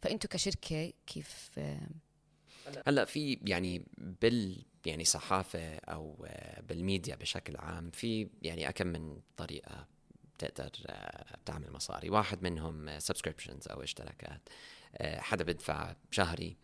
فانتم 0.01 0.29
كشركة 0.29 0.93
كيف 1.07 1.59
هلا 2.87 3.05
في 3.05 3.39
يعني 3.45 3.85
بال 3.97 4.65
يعني 4.85 5.05
صحافة 5.05 5.75
أو 5.75 6.25
آه، 6.27 6.61
بالميديا 6.61 7.15
بشكل 7.15 7.57
عام 7.57 7.91
في 7.91 8.27
يعني 8.41 8.69
أكم 8.69 8.87
من 8.87 9.19
طريقة 9.37 9.87
بتقدر 10.37 10.71
آه، 10.87 11.37
تعمل 11.45 11.71
مصاري. 11.71 12.09
واحد 12.09 12.43
منهم 12.43 12.99
subscriptions 12.99 13.67
أو 13.67 13.83
اشتراكات 13.83 14.41
آه، 14.97 15.19
حدا 15.19 15.43
بدفع 15.43 15.95
شهري 16.11 16.57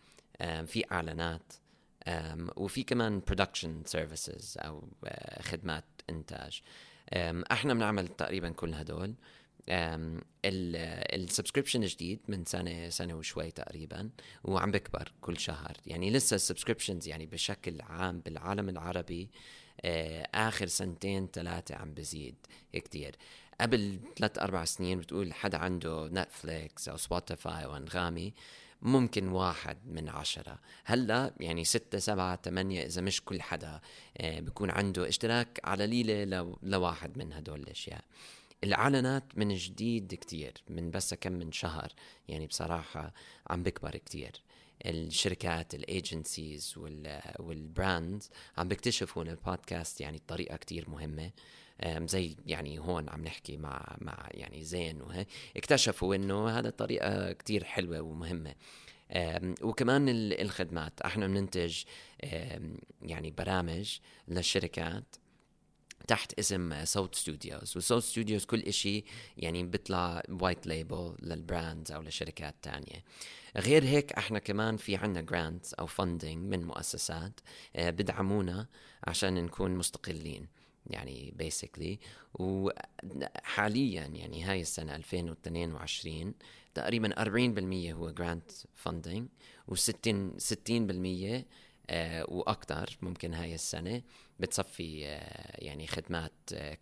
في 0.65 0.84
إعلانات 0.91 1.53
وفي 2.55 2.83
كمان 2.83 3.22
production 3.27 3.84
services 3.86 4.58
أو 4.60 4.88
آه، 5.05 5.41
خدمات 5.41 5.86
إنتاج. 6.10 6.62
إحنا 7.51 7.74
بنعمل 7.74 8.07
تقريبا 8.07 8.50
كل 8.50 8.74
هدول. 8.74 9.15
ال 10.46 10.56
subscription 10.56 11.82
جديد 11.81 12.19
من 12.27 12.45
سنة 12.45 12.89
سنة 12.89 13.13
وشوي 13.13 13.51
تقريبا 13.51 14.10
وعم 14.43 14.72
بكبر 14.72 15.12
كل 15.22 15.39
شهر. 15.39 15.77
يعني 15.86 16.12
لسه 16.12 16.36
ال 16.36 16.41
subscriptions 16.41 17.08
يعني 17.07 17.25
بشكل 17.25 17.81
عام 17.81 18.19
بالعالم 18.19 18.69
العربي 18.69 19.29
آه، 19.81 20.27
آخر 20.33 20.67
سنتين 20.67 21.27
ثلاثة 21.33 21.75
عم 21.75 21.93
بزيد 21.93 22.36
كتير. 22.74 23.15
قبل 23.62 24.00
ثلاث 24.17 24.39
أربع 24.39 24.65
سنين 24.65 25.00
بتقول 25.00 25.33
حدا 25.33 25.57
عنده 25.57 26.07
نتفليكس 26.07 26.89
أو 26.89 26.98
سبوتيفاي 26.98 27.65
أو 27.65 27.77
أنغامي 27.77 28.33
ممكن 28.84 29.28
واحد 29.28 29.78
من 29.86 30.10
عشرة. 30.10 30.60
هلأ 30.86 31.34
يعني 31.40 31.63
ستة 31.63 32.00
سبعة 32.00 32.40
ثمانية 32.44 32.86
إذا 32.86 33.02
مش 33.02 33.22
كل 33.25 33.42
حدا 33.42 33.82
آه، 34.18 34.40
بيكون 34.40 34.70
عنده 34.70 35.08
اشتراك 35.08 35.60
على 35.63 35.88
القليلة 35.88 36.55
لواحد 36.63 37.18
من 37.18 37.34
هدول 37.34 37.60
الأشياء. 37.60 38.04
الإعلانات 38.63 39.24
من 39.38 39.56
جديد 39.56 40.13
كتير 40.13 40.54
من 40.70 40.92
بس 40.92 41.13
كم 41.13 41.32
من 41.32 41.52
شهر 41.52 41.94
يعني 42.28 42.48
بصراحة 42.48 43.13
عم 43.48 43.63
بكبر 43.63 43.98
كتير. 43.98 44.32
الشركات 44.86 45.75
ال 45.75 45.87
agencies 45.87 46.75
وال 47.39 47.62
brands 47.62 48.29
عم 48.58 48.68
بيكتشفوا 48.68 49.24
إن 49.24 49.30
البودكاست 49.30 50.02
يعني 50.02 50.22
طريقة 50.28 50.58
كتير 50.58 50.90
مهمة. 50.90 51.32
زي 51.86 52.36
يعني 52.46 52.80
هون 52.80 53.10
عم 53.10 53.24
نحكي 53.24 53.58
مع 53.58 53.98
مع 54.01 54.27
يعني 54.32 54.63
زين 54.63 55.01
وهيك 55.01 55.27
اكتشفوا 55.58 56.15
إنه 56.15 56.50
هذا 56.50 56.70
طريقه 56.70 57.32
كتير 57.32 57.63
حلوة 57.63 58.01
ومهمة. 58.01 58.56
وكمان 59.62 60.06
الخدمات. 60.10 61.01
إحنا 61.01 61.27
بننتج 61.27 61.84
يعني 63.01 63.32
برامج 63.32 64.00
للشركات 64.27 65.15
تحت 66.08 66.39
اسم 66.39 66.86
صوت 66.86 67.15
ستوديوز 67.15 67.77
وصوت 67.77 68.03
ستوديوز 68.03 68.46
كل 68.46 68.60
إشي 68.60 69.03
يعني 69.38 69.63
بيطلع 69.63 70.24
white 70.29 70.67
label 70.67 71.15
لل 71.22 71.39
brands 71.39 71.91
أو 71.92 72.01
لشركات 72.01 72.56
تانية. 72.62 73.03
غير 73.58 73.84
هيك 73.84 74.13
إحنا 74.13 74.39
كمان 74.39 74.77
في 74.77 74.96
عنا 74.96 75.22
grants 75.22 75.74
أو 75.74 75.86
funding 75.86 76.38
من 76.38 76.63
مؤسسات 76.63 77.39
آه، 77.75 77.89
بدعمونا 77.89 78.68
عشان 79.03 79.34
نكون 79.34 79.72
مستقلين. 79.75 80.48
يعني 80.88 81.34
basically 81.36 82.00
وحاليا 82.34 84.04
يعني 84.04 84.44
هاي 84.44 84.62
السنة 84.62 84.96
2022 84.96 86.34
تقريبا 86.74 87.10
40% 87.24 87.94
هو 87.94 88.10
grant 88.10 88.51
funding 88.75 89.27
و60 89.72 90.38
60% 90.38 91.44
آه 91.90 92.25
وأكثر 92.30 92.98
ممكن 93.02 93.34
هاي 93.34 93.56
السنة 93.56 94.02
بتصفي 94.40 95.06
آه 95.08 95.63
يعني 95.66 95.88
خدمات 95.88 96.34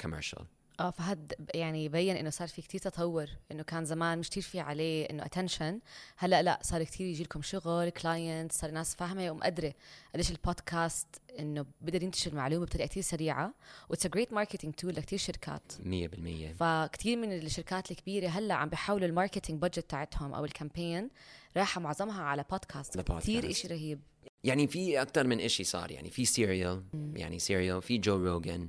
commercial 0.02 0.40
آه 0.40 0.61
آه 0.82 0.90
فهذا 0.90 1.34
يعني 1.54 1.86
يبين 1.86 2.16
إنه 2.16 2.30
صار 2.30 2.48
في 2.48 2.62
كتير 2.62 2.82
تطور 2.82 3.30
إنه 3.52 3.64
كان 3.64 3.86
زمان 3.86 4.20
مش 4.20 4.30
كتير 4.30 4.44
في 4.44 4.60
عليه 4.60 5.06
إنه 5.06 5.26
attention 5.26 5.80
هلأ 6.18 6.42
لا 6.42 6.60
صار 6.62 6.84
كتير 6.84 7.08
يجي 7.08 7.24
لكم 7.24 7.42
شغل 7.42 7.90
client 7.90 8.52
صار 8.52 8.72
ناس 8.72 8.96
فاهمة. 8.96 9.32
ومقدره 9.32 9.74
قديش 10.14 10.32
البودكاست 10.32 11.08
إنه 11.40 11.66
بقدر 11.82 12.04
ينتشر 12.04 12.32
المعلومة 12.32 12.66
بطريقة 12.66 12.88
كتير 12.88 13.04
سريعة. 13.04 13.54
و 13.90 13.93
it's 13.93 14.08
great 14.08 14.34
marketing 14.34 14.74
tool 14.74 14.96
لكثير 14.96 15.20
شركات. 15.20 15.72
100% 15.80 16.54
فكتير 16.60 17.18
من 17.18 17.34
الشركات 17.34 17.92
الكبيرة 17.92 18.28
هلأ 18.28 18.54
عم 18.54 18.70
بيحاولوا 18.70 19.08
ال 19.08 19.13
marketing 19.13 19.62
budget 19.62 19.90
تاعتهم 19.90 20.34
أو 20.34 20.46
ال 20.46 20.53
campaign 20.53 21.10
رايحه 21.58 21.82
معظمها 21.82 22.24
على 22.24 22.46
بودكاست 22.52 23.02
كثير 23.02 23.52
شيء 23.52 23.72
رهيب. 23.72 24.00
يعني 24.44 24.68
في 24.68 25.02
أكثر 25.02 25.28
من 25.28 25.48
شيء 25.48 25.66
صار. 25.66 25.92
يعني 25.92 26.10
في 26.10 26.26
سيريال 26.26 26.84
يعني 27.16 27.40
سيريال 27.40 27.82
في 27.82 27.98
جو 27.98 28.16
روجن 28.16 28.68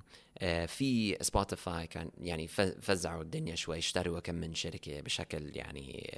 في 0.66 1.16
سبوتيفاي 1.20 1.86
كان 1.86 2.10
يعني 2.20 2.48
فزعوا 2.80 3.22
الدنيا 3.22 3.54
شوي 3.54 3.78
اشتروا 3.78 4.20
كم 4.20 4.34
من 4.34 4.54
شركة 4.54 5.00
بشكل 5.00 5.56
يعني 5.56 6.10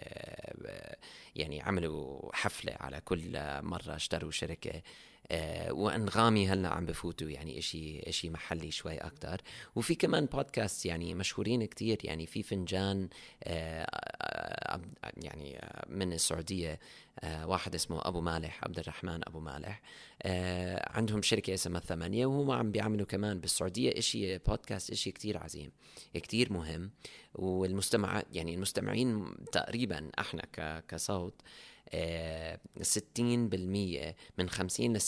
آه، 0.67 0.97
يعني 1.37 1.63
عملوا 1.63 2.31
حفلة 2.37 2.77
على 2.81 3.01
كل 3.01 3.33
مرة 3.63 3.97
اشتروا 3.97 4.31
شركة. 4.31 4.71
آه، 4.71 4.83
وانغامي 5.71 6.49
هلأ 6.49 6.69
عم 6.69 6.87
بفوتوا 6.87 7.29
يعني 7.29 7.59
اشي 7.59 8.01
إشي 8.09 8.31
محلي 8.31 8.71
شوي 8.71 8.99
أكثر 8.99 9.41
وفي 9.77 9.95
كمان 9.95 10.27
بودكاست 10.27 10.87
يعني 10.87 11.15
مشهورين 11.15 11.65
كتير 11.65 11.99
يعني 12.05 12.27
في 12.27 12.43
فنجان 12.43 13.09
يعني 15.17 15.61
من 15.89 16.13
السعودية 16.13 16.79
واحد 17.25 17.75
اسمه 17.75 18.09
أبو 18.09 18.21
مالح 18.21 18.65
عبد 18.65 18.79
الرحمن 18.79 19.21
أبو 19.27 19.41
مالح. 19.41 19.81
عندهم 20.97 21.23
شركة 21.23 21.55
اسمها 21.55 21.81
ثمانية 21.81 22.27
وهم 22.27 22.51
عم 22.51 22.71
بيعملوا 22.71 23.07
كمان 23.07 23.41
بالسعودية 23.41 23.99
إشي 23.99 24.39
بودكاست 24.39 24.91
إشي 24.91 25.11
كتير 25.11 25.39
عظيم 25.39 25.71
كتير 26.15 26.53
مهم. 26.53 26.91
والمستمعات 27.35 28.27
يعني 28.33 28.55
المستمعين 28.55 29.35
تقريبا 29.53 30.11
إحنا 30.19 30.43
كصوت 30.89 31.35
60% 32.79 32.85
من 34.39 34.49
50 34.49 34.97
ل 34.97 35.01
60% 35.01 35.07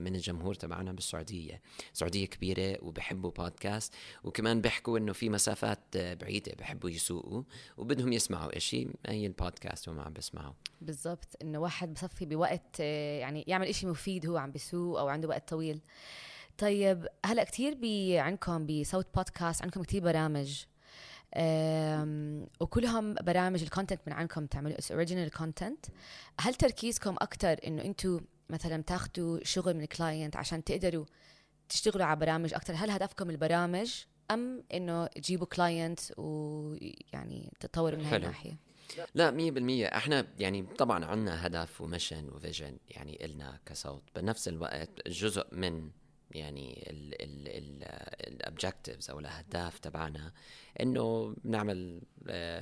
من 0.00 0.14
الجمهور 0.14 0.54
تبعنا 0.54 0.92
بالسعودية، 0.92 1.62
السعوديه 1.92 2.26
كبيرة 2.26 2.78
وبحبوا 2.82 3.30
بودكاست 3.30 3.94
وكمان 4.24 4.60
بيحكوا 4.60 4.98
إنه 4.98 5.12
في 5.12 5.28
مسافات 5.28 5.96
بعيدة 5.96 6.52
بحبوا 6.58 6.90
يسوقوا 6.90 7.42
وبدهم 7.76 8.12
يسمعوا 8.12 8.56
إشي 8.56 8.88
هي 9.06 9.26
البودكاست 9.26 9.88
وما 9.88 10.02
عم 10.02 10.12
بيسمعوا 10.12 10.52
بالضبط 10.80 11.36
إنه 11.42 11.58
واحد 11.58 11.94
بصفي 11.94 12.26
بوقت 12.26 12.80
يعني 12.80 13.44
يعمل 13.46 13.66
إشي 13.66 13.86
مفيد 13.86 14.26
هو 14.26 14.36
عم 14.36 14.50
بيسوق 14.50 14.98
أو 14.98 15.08
عنده 15.08 15.28
وقت 15.28 15.48
طويل. 15.48 15.80
طيب 16.58 17.06
هلأ 17.26 17.44
كثير 17.44 17.78
عندكم 18.20 18.66
بصوت 18.66 19.06
بودكاست 19.14 19.62
عندكم 19.62 19.82
كثير 19.82 20.02
برامج. 20.02 20.64
وكلهم 22.60 23.14
برامج 23.14 23.62
ال 23.62 23.67
content 23.67 24.00
من 24.06 24.12
عندكم 24.12 24.46
تعملوا. 24.46 24.76
original 24.90 25.30
content 25.30 25.86
هل 26.40 26.54
تركيزكم 26.54 27.16
أكثر 27.20 27.56
إنه 27.66 27.84
أنتم 27.84 28.20
مثلا 28.50 28.82
تاخذوا 28.82 29.38
شغل 29.42 29.74
من 29.74 29.84
client 29.84 30.36
عشان 30.36 30.64
تقدروا 30.64 31.04
تشتغلوا 31.68 32.06
على 32.06 32.20
برامج 32.20 32.54
أكثر 32.54 32.74
هل 32.74 32.90
هدفكم 32.90 33.30
البرامج 33.30 34.04
أم 34.30 34.64
إنه 34.74 35.06
تجيبوا 35.06 35.46
client 35.46 36.00
ويعني 36.16 37.52
تتطوروا 37.60 37.98
من 37.98 38.04
هاي 38.04 38.16
الناحية؟ 38.16 38.56
لا 39.14 39.30
مية 39.30 39.50
بالمية. 39.50 39.86
إحنا 39.86 40.26
يعني 40.38 40.62
طبعا 40.62 41.04
عنا 41.04 41.46
هدف 41.46 41.80
و 41.80 41.86
mission 41.86 42.28
و 42.28 42.35
vision 42.35 42.78
يعني 42.88 43.24
إلنا 43.24 43.58
كصوت. 43.66 44.02
بنفس 44.16 44.48
الوقت 44.48 45.08
جزء 45.08 45.46
من 45.52 45.90
يعني 46.30 46.84
ال 48.58 48.63
objectives 48.63 49.10
أو 49.10 49.18
الأهداف 49.18 49.78
تبعنا 49.78 50.32
إنه 50.80 51.36
نعمل 51.44 52.00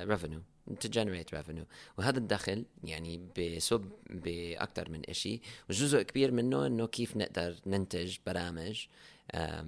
revenue 0.02 0.42
ت 0.80 0.86
generate 0.86 1.34
revenue 1.34 1.64
وهذا 1.98 2.18
الدخل 2.18 2.64
يعني 2.84 3.28
بصب 3.38 3.84
باكثر 4.10 4.90
من 4.90 5.02
شيء 5.12 5.40
وجزء 5.70 6.02
كبير 6.02 6.32
منه 6.32 6.66
إنه 6.66 6.86
كيف 6.86 7.16
نقدر 7.16 7.56
ننتج 7.66 8.16
برامج 8.26 8.86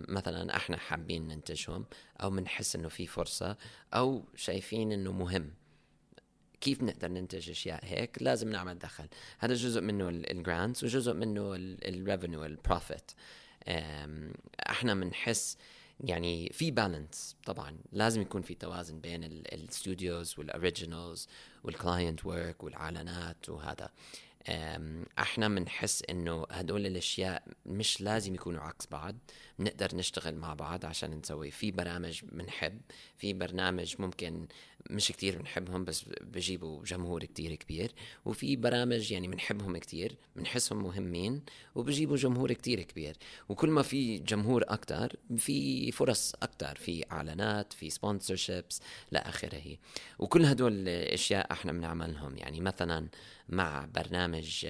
مثلا 0.08 0.56
إحنا 0.56 0.76
حابين 0.76 1.28
ننتجهم 1.28 1.84
أو 2.22 2.30
بنحس 2.30 2.76
إنه 2.76 2.88
في 2.88 3.06
فرصة 3.06 3.56
أو 3.94 4.24
شايفين 4.34 4.92
إنه 4.92 5.12
مهم. 5.12 5.50
كيف 6.60 6.82
نقدر 6.82 7.08
ننتج 7.08 7.50
أشياء 7.50 7.84
هيك؟ 7.84 8.22
لازم 8.22 8.48
نعمل 8.48 8.78
دخل. 8.78 9.06
هذا 9.38 9.54
جزء 9.54 9.80
منه 9.80 10.08
ال 10.08 10.19
grants 10.19 10.84
وجزء 10.84 11.12
منه 11.12 11.54
ال 11.54 11.66
revenue 11.66 12.44
ال 12.44 12.54
profit 12.54 13.10
إحنا 14.70 14.94
بنحس 14.94 15.56
يعني 16.04 16.50
في 16.52 16.70
balance 16.70 17.36
طبعا. 17.44 17.78
لازم 17.92 18.20
يكون 18.20 18.42
في 18.42 18.54
توازن 18.54 19.00
بين 19.00 19.24
ال 19.24 19.39
studios 19.39 20.38
وال 20.38 20.55
originals 20.55 21.28
وال 21.64 21.80
client 21.80 22.26
work 22.26 22.64
والاعلانات 22.64 23.48
وهذا. 23.48 23.90
إحنا 25.18 25.48
بنحس 25.48 26.02
انه 26.10 26.46
هدول 26.50 26.86
الاشياء 26.86 27.42
مش 27.66 28.00
لازم 28.00 28.34
يكونوا 28.34 28.60
عكس 28.60 28.86
بعض. 28.86 29.16
بنقدر 29.58 29.96
نشتغل 29.96 30.34
مع 30.34 30.54
بعض 30.54 30.86
عشان 30.86 31.10
نسوي. 31.10 31.50
في 31.50 31.70
برامج 31.70 32.24
بنحب 32.24 32.80
في 33.16 33.32
برنامج 33.32 33.94
ممكن 33.98 34.48
مش 34.90 35.08
كتير 35.08 35.38
بنحبهم 35.38 35.84
بس 35.84 36.04
بجيبوا 36.20 36.84
جمهور 36.84 37.24
كتير 37.24 37.54
كبير. 37.54 37.92
وفي 38.24 38.56
برامج 38.56 39.12
يعني 39.12 39.28
بنحبهم 39.28 39.76
كتير 39.76 40.16
بنحسهم 40.36 40.82
مهمين 40.82 41.42
وبجيبوا 41.74 42.16
جمهور 42.16 42.52
كتير 42.52 42.82
كبير. 42.82 43.16
وكل 43.48 43.70
ما 43.70 43.82
في 43.82 44.18
جمهور 44.18 44.64
أكتر 44.68 45.16
في 45.36 45.92
فرص 45.92 46.34
أكتر 46.42 46.74
في 46.76 47.04
إعلانات 47.12 47.72
في 47.72 47.90
سبونسرشيبس 47.90 48.80
لآخره 49.12 49.76
وكل 50.18 50.44
هدول 50.44 50.72
الأشياء 50.88 51.52
إحنا 51.52 51.72
بنعملهم. 51.72 52.36
يعني 52.36 52.60
مثلا 52.60 53.08
مع 53.48 53.88
برنامج 53.94 54.66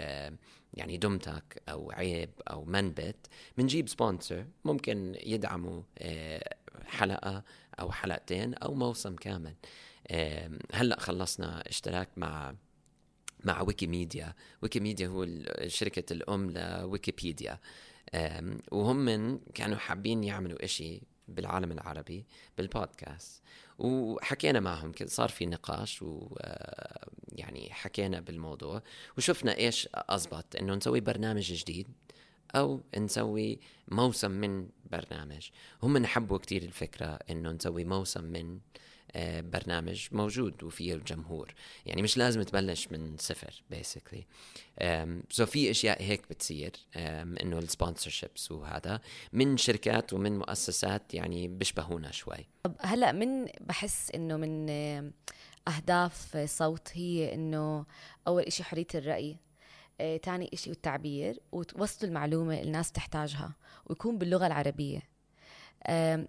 يعني 0.75 0.97
دم 0.97 1.30
تك 1.30 1.62
أو 1.69 1.91
عيب 1.93 2.31
أو 2.50 2.65
منبت 2.65 3.17
بنجيب 3.59 3.88
sponsor 3.88 4.47
ممكن 4.65 5.17
يدعموا 5.27 5.83
آه، 5.99 6.57
حلقة 6.87 7.45
أو 7.81 7.93
حلقتين 7.93 8.55
أو 8.55 8.75
موسم 8.75 9.17
كامل. 9.17 9.55
هلأ 10.73 11.00
خلصنا 11.00 11.69
اشتراك 11.69 12.09
مع 12.17 12.55
مع 13.45 13.62
ويكيميديا. 13.62 14.35
ويكيميديا 14.62 15.09
هو 15.09 15.27
شركة 15.67 16.12
الأم 16.12 16.50
لويكيبيديا. 16.50 17.59
وهم 18.73 19.38
كانوا 19.55 19.79
حابين 19.79 20.25
يعملوا 20.25 20.65
إشي 20.65 21.03
بالعالم 21.29 21.73
العربي 21.73 22.27
بالبودكاست. 22.59 23.43
وحكينا 23.79 24.61
معهم 24.61 24.93
صار 25.05 25.29
في 25.29 25.47
نقاش 25.47 26.03
و 26.03 26.37
يعني 27.33 27.73
حكينا 27.73 28.21
بالموضوع. 28.21 28.83
وشفنا 29.19 29.57
إيش 29.57 29.88
أزبط 29.95 30.57
إنه 30.57 30.75
نسوي 30.75 31.00
برنامج 31.00 31.53
جديد 31.53 31.88
أو 32.55 32.81
نسوي 32.99 33.61
موسم 33.88 34.31
من 34.31 34.69
برنامج. 34.91 35.49
هم 35.83 35.99
حبوا 35.99 36.38
كتير 36.38 36.62
الفكرة 36.62 37.19
إنه 37.31 37.53
نسوي 37.53 37.85
موسم 37.85 38.25
من 38.25 38.61
برنامج 39.41 40.09
موجود 40.12 40.62
وفيه 40.62 40.95
الجمهور. 40.95 41.55
يعني 41.87 42.03
مش 42.03 42.17
لازم 42.17 42.43
تبلش 42.43 42.88
من 42.88 43.17
صفر 43.17 43.62
basically 43.71 44.27
so 45.31 45.47
في 45.47 45.71
أشياء 45.71 46.03
هيك 46.03 46.23
بتصير 46.31 46.73
إنه 46.97 47.59
ال 47.59 47.66
sponsorships 47.66 48.53
وهذا 48.53 49.00
من 49.33 49.57
شركات 49.57 50.12
ومن 50.12 50.38
مؤسسات 50.38 51.15
يعني 51.15 51.49
بيشبهونا 51.49 52.11
شوي. 52.11 52.49
طب 52.62 52.75
هلأ 52.81 53.12
من 53.12 53.47
بحس 53.61 54.11
إنه 54.11 54.37
من 54.37 54.71
أهداف 55.69 56.37
صوت 56.37 56.88
هي 56.93 57.35
إنه 57.35 57.87
أول 58.27 58.43
إشي 58.43 58.65
حرية 58.65 58.87
الرأي 58.95 59.37
آه، 60.00 60.17
تاني 60.17 60.50
إشي 60.53 60.71
التعبير 60.71 61.41
وتوصلوا 61.53 62.09
المعلومة 62.09 62.61
الناس 62.61 62.93
تحتاجها 62.93 63.57
ويكون 63.87 64.19
باللغة 64.19 64.47
العربية. 64.47 65.03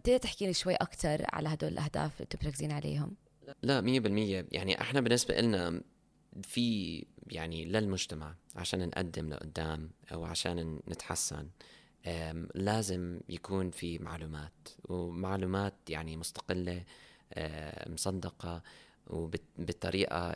تقدر 0.03 0.17
تحكي 0.17 0.47
لي 0.47 0.53
شوي 0.53 0.75
أكثر 0.75 1.25
على 1.33 1.49
هدول 1.49 1.71
الأهداف 1.71 2.13
اللي 2.15 2.25
تركزين 2.25 2.71
عليهم؟ 2.71 3.15
لا 3.63 3.81
مية 3.81 3.99
بالمية. 3.99 4.47
يعني 4.51 4.81
إحنا 4.81 5.01
بالنسبة 5.01 5.41
لنا 5.41 5.81
في 6.43 7.05
يعني 7.27 7.65
للمجتمع 7.65 8.35
عشان 8.55 8.87
نقدم 8.87 9.29
لقدام 9.29 9.91
أو 10.11 10.23
عشان 10.23 10.79
نتحسن 10.87 11.49
لازم 12.55 13.19
يكون 13.29 13.71
في 13.71 13.99
معلومات 13.99 14.69
ومعلومات 14.89 15.73
يعني 15.89 16.17
مستقلة 16.17 16.83
مصدقة 17.87 18.63
وبالطريقة 19.07 20.29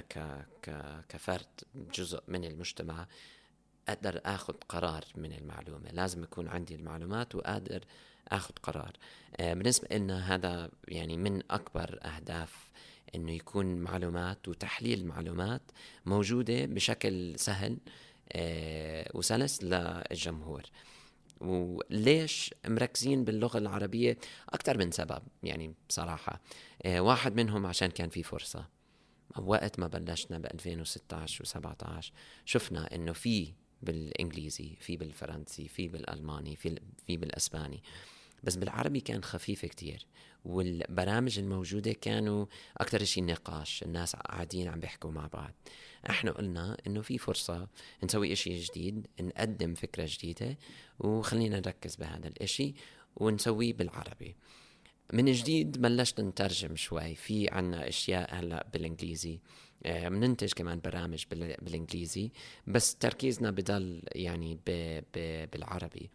ك 0.00 0.18
ك 0.62 0.70
كفرد 1.08 1.46
جزء 1.94 2.22
من 2.28 2.44
المجتمع 2.44 3.06
أقدر 3.88 4.20
آخذ 4.24 4.54
قرار 4.68 5.04
من 5.16 5.32
المعلومة. 5.32 5.90
لازم 5.92 6.22
يكون 6.22 6.48
عندي 6.48 6.74
المعلومات 6.74 7.34
وقادر 7.34 7.84
آخذ 8.28 8.54
قرار. 8.62 8.92
آه، 9.36 9.54
بالنسبة 9.54 9.96
لنا 9.96 10.34
هذا 10.34 10.70
يعني 10.88 11.16
من 11.16 11.42
أكبر 11.50 11.98
أهداف 12.02 12.70
إنه 13.14 13.32
يكون 13.32 13.76
معلومات 13.76 14.48
وتحليل 14.48 15.06
معلومات 15.06 15.62
موجودة 16.06 16.64
بشكل 16.64 17.38
سهل 17.38 17.78
آه، 18.32 19.10
وسلس 19.14 19.62
للجمهور. 19.62 20.62
وليش 21.40 22.54
مركزين 22.66 23.24
باللغة 23.24 23.58
العربية؟ 23.58 24.18
أكثر 24.48 24.78
من 24.78 24.90
سبب 24.90 25.22
يعني 25.42 25.74
بصراحة. 25.88 26.40
آه، 26.82 27.00
واحد 27.00 27.34
منهم 27.34 27.66
عشان 27.66 27.90
كان 27.90 28.08
في 28.08 28.22
فرصة. 28.22 28.76
وقت 29.38 29.78
ما 29.78 29.86
بلشنا 29.86 30.38
ب 30.38 30.46
2016 30.46 31.44
و17 31.44 32.04
شفنا 32.44 32.94
إنه 32.94 33.12
في 33.12 33.52
بالإنجليزي 33.86 34.76
في 34.80 34.96
بالفرنسي 34.96 35.68
في 35.68 35.88
بالألماني 35.88 36.56
في 36.56 36.80
في 37.06 37.16
بالأسباني. 37.16 37.82
بس 38.44 38.56
بالعربي 38.56 39.00
كان 39.00 39.24
خفيف 39.24 39.66
كتير 39.66 40.06
والبرامج 40.44 41.38
الموجودة 41.38 41.92
كانوا 41.92 42.46
أكثر 42.76 43.04
شيء 43.04 43.24
نقاش 43.24 43.82
الناس 43.82 44.16
قاعدين 44.16 44.68
عم 44.68 44.80
بيحكوا 44.80 45.10
مع 45.10 45.26
بعض. 45.26 45.52
إحنا 46.10 46.30
قلنا 46.30 46.76
إنه 46.86 47.02
في 47.02 47.18
فرصة 47.18 47.68
نسوي 48.04 48.32
إشي 48.32 48.58
جديد 48.58 49.06
نقدم 49.20 49.74
فكرة 49.74 50.06
جديدة 50.08 50.58
وخلينا 50.98 51.56
نركز 51.56 51.96
بهذا 51.96 52.28
الإشي 52.28 52.74
ونسويه 53.16 53.72
بالعربي. 53.72 54.36
من 55.12 55.32
جديد 55.32 55.82
بلشت 55.82 56.20
نترجم 56.20 56.76
شوي 56.76 57.14
في 57.14 57.48
عنا 57.48 57.88
أشياء 57.88 58.34
هلأ 58.34 58.66
بالإنجليزي. 58.72 59.40
آه، 59.84 60.36
كمان 60.56 60.80
برامج 60.80 61.24
بالإنجليزي 61.30 62.30
بس 62.66 62.96
تركيزنا 62.96 63.50
بضل 63.50 64.02
يعني 64.14 64.58
ب 64.66 65.00
ب 65.14 65.48
بالعربي. 65.50 66.10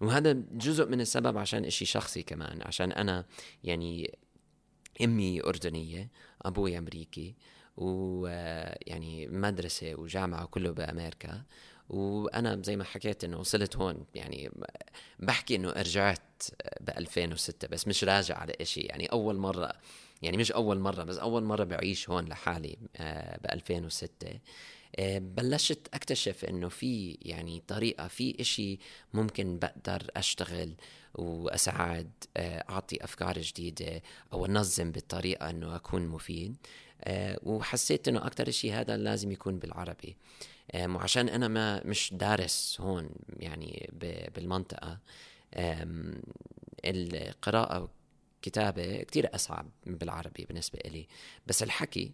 وهذا 0.00 0.32
جزء 0.52 0.86
من 0.88 1.00
السبب 1.00 1.38
عشان 1.38 1.64
إشي 1.64 1.84
شخصي 1.84 2.22
كمان 2.22 2.62
عشان 2.62 2.92
أنا 2.92 3.24
يعني 3.64 4.18
أمي 5.04 5.42
أردنية 5.44 6.10
أبوي 6.42 6.78
أمريكي 6.78 7.34
ويعني 7.76 9.26
مدرسة 9.26 9.94
وجامعة 9.94 10.44
وكله 10.44 10.70
بأمريكا. 10.70 11.42
وأنا 11.88 12.62
زي 12.62 12.76
ما 12.76 12.84
حكيت 12.84 13.24
إنه 13.24 13.38
وصلت 13.38 13.76
هون 13.76 14.06
يعني 14.14 14.50
بحكي 15.18 15.56
إنه 15.56 15.70
رجعت 15.70 16.42
ب 16.80 16.90
2006 16.90 17.68
بس 17.68 17.88
مش 17.88 18.04
راجع 18.04 18.38
على 18.38 18.56
شيء 18.62 18.88
يعني 18.88 19.06
أول 19.06 19.36
مرة 19.36 19.72
يعني 20.22 20.36
مش 20.36 20.52
أول 20.52 20.78
مرة 20.78 21.04
بس 21.04 21.16
أول 21.16 21.44
مرة 21.44 21.64
بعيش 21.64 22.10
هون 22.10 22.24
لحالي 22.24 22.76
آه، 22.96 23.36
ب 23.36 23.46
2006 23.46 24.28
آه، 24.98 25.18
بلشت 25.18 25.88
أكتشف 25.94 26.44
إنه 26.44 26.68
في 26.68 27.18
يعني 27.22 27.62
طريقة 27.68 28.08
في 28.08 28.40
إشي 28.40 28.78
ممكن 29.14 29.58
بقدر 29.58 30.10
أشتغل 30.16 30.74
وأساعد 31.14 32.10
آه، 32.36 32.64
أعطي 32.70 33.04
أفكار 33.04 33.38
جديدة 33.38 34.02
أو 34.32 34.46
أنظم 34.46 34.92
بالطريقة 34.92 35.50
إنه 35.50 35.76
أكون 35.76 36.06
مفيد. 36.06 36.56
وحسيت 37.42 38.08
إنه 38.08 38.26
أكثر 38.26 38.50
شيء 38.50 38.72
هذا 38.72 38.96
لازم 38.96 39.32
يكون 39.32 39.58
بالعربي. 39.58 40.16
وعشان 40.74 41.28
أنا 41.28 41.48
ما 41.48 41.86
مش 41.86 42.14
دارس 42.14 42.80
هون 42.80 43.08
يعني 43.36 43.90
بالمنطقة. 44.34 44.98
القراءة 46.84 47.88
والكتابه 48.46 49.02
كتير 49.02 49.34
أصعب 49.34 49.70
بالعربي 49.86 50.44
بالنسبة 50.44 50.78
إلي. 50.84 51.06
بس 51.46 51.62
الحكي 51.62 52.12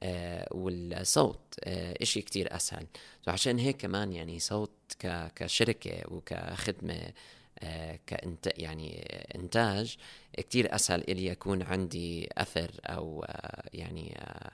آه 0.00 0.48
والصوت 0.50 1.54
آه 1.64 1.94
إشي 2.02 2.22
كتير 2.22 2.56
أسهل. 2.56 2.86
فعشان 3.22 3.58
هيك 3.58 3.76
كمان 3.76 4.12
يعني 4.12 4.38
صوت 4.38 4.72
ك 4.98 5.32
كشركة 5.36 6.02
وكخدمة 6.08 7.12
آه 7.58 7.98
كإنت 8.06 8.48
يعني 8.58 9.02
إنتاج 9.34 9.96
كتير 10.38 10.74
أسهل 10.74 11.00
إلي 11.10 11.26
يكون 11.26 11.62
عندي 11.62 12.28
أثر 12.38 12.70
أو 12.86 13.24
آه 13.24 13.68
يعني 13.74 14.14
آه 14.18 14.50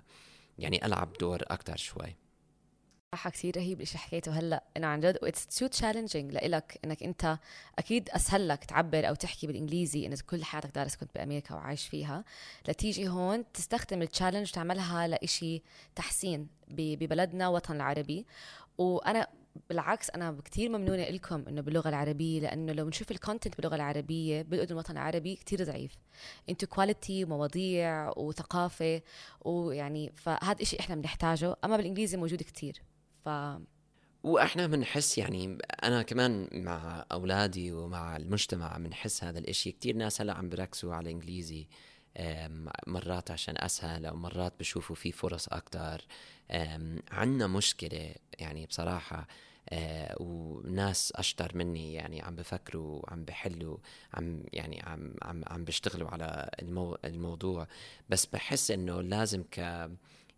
يعني 0.59 0.87
ألعب 0.87 1.13
دور 1.21 1.43
أكتر 1.43 1.77
شوي. 1.77 2.17
صراحة 3.15 3.31
كثير 3.31 3.57
رهيب 3.57 3.81
الشيء 3.81 4.01
حكيته. 4.01 4.33
هلأ 4.33 4.65
إنه 4.77 4.87
عن 4.87 5.01
جد 5.01 5.19
it's 5.23 5.47
too 5.47 5.67
challenging 5.67 6.33
لإلك 6.33 6.79
إنك 6.85 7.03
أنت 7.03 7.39
أكيد 7.79 8.11
أسهل 8.11 8.49
لك 8.49 8.65
تعبر 8.65 9.09
أو 9.09 9.15
تحكي 9.15 9.47
بالإنجليزي 9.47 10.07
انك 10.07 10.21
كل 10.21 10.45
حياتك 10.45 10.75
دارس 10.75 10.97
كنت 10.97 11.11
بأمريكا 11.15 11.55
وعايش 11.55 11.87
فيها. 11.87 12.25
لتيجي 12.69 13.09
هون 13.09 13.53
تستخدم 13.53 14.03
ال 14.03 14.08
challenge 14.08 14.51
تعملها 14.51 15.09
لإشي 15.09 15.63
تحسين 15.95 16.49
ببلدنا 16.69 17.49
وطن 17.49 17.77
العربي. 17.77 18.27
وأنا 18.79 19.27
بالعكس 19.69 20.11
أنا 20.11 20.37
كثير 20.45 20.69
ممنونة 20.69 21.03
لكم 21.03 21.45
إنه 21.49 21.61
باللغة 21.61 21.89
العربية 21.89 22.41
لأنه 22.41 22.73
لو 22.73 22.89
نشوف 22.89 23.11
ال 23.11 23.17
content 23.17 23.57
باللغة 23.57 23.75
العربية 23.75 24.43
بالأردن 24.43 24.73
الوطن 24.73 24.93
العربي 24.93 25.37
كثير 25.37 25.65
ضعيف. 25.65 25.97
انتو 26.49 26.67
quality 26.67 27.25
ومواضيع 27.25 28.19
وثقافة 28.19 29.03
ويعني 29.41 30.13
فهذا 30.17 30.63
إشي 30.63 30.81
إحنا 30.81 30.95
بنحتاجه. 30.95 31.57
أما 31.65 31.77
بالإنجليزي 31.77 32.17
موجود 32.17 32.43
كثير 32.43 32.83
ف 33.25 33.29
وإحنا 34.23 34.67
بنحس 34.67 35.19
يعني 35.19 35.59
أنا 35.85 36.03
كمان 36.03 36.49
مع 36.53 37.05
أولادي 37.13 37.73
ومع 37.73 38.17
المجتمع 38.17 38.77
بنحس 38.79 39.25
هذا 39.25 39.39
الإشي. 39.39 39.73
كتير 39.73 39.97
ناس 39.97 40.21
هلأ 40.21 40.35
عم 40.35 40.49
بركزوا 40.49 40.95
على 40.95 41.11
الانجليزي 41.11 41.67
مرات 42.87 43.31
عشان 43.31 43.55
أسهل 43.59 44.07
أو 44.07 44.17
مرات 44.17 44.53
بشوفوا 44.61 44.97
في 44.97 45.13
فرص 45.13 45.49
أكتر. 45.49 46.07
عندنا 47.11 47.47
مشكلة 47.47 48.15
يعني 48.39 48.67
بصراحة 48.67 49.27
آه 49.71 50.17
وناس 50.21 51.13
أشطر 51.17 51.57
مني 51.57 51.95
يعني 51.95 52.23
عم 52.23 52.37
بفكروا 52.37 53.01
وعم 53.03 53.25
بحلوا 53.25 53.79
عم 54.15 54.43
يعني 54.53 54.83
عم 54.83 55.15
عم 55.23 55.43
عم 55.47 55.65
بيشتغلوا 55.65 56.09
على 56.11 56.51
المو 56.63 56.99
الموضوع. 57.05 57.67
بس 58.09 58.27
بحس 58.27 58.71
إنه 58.71 59.01
لازم 59.03 59.43
ك 59.43 59.91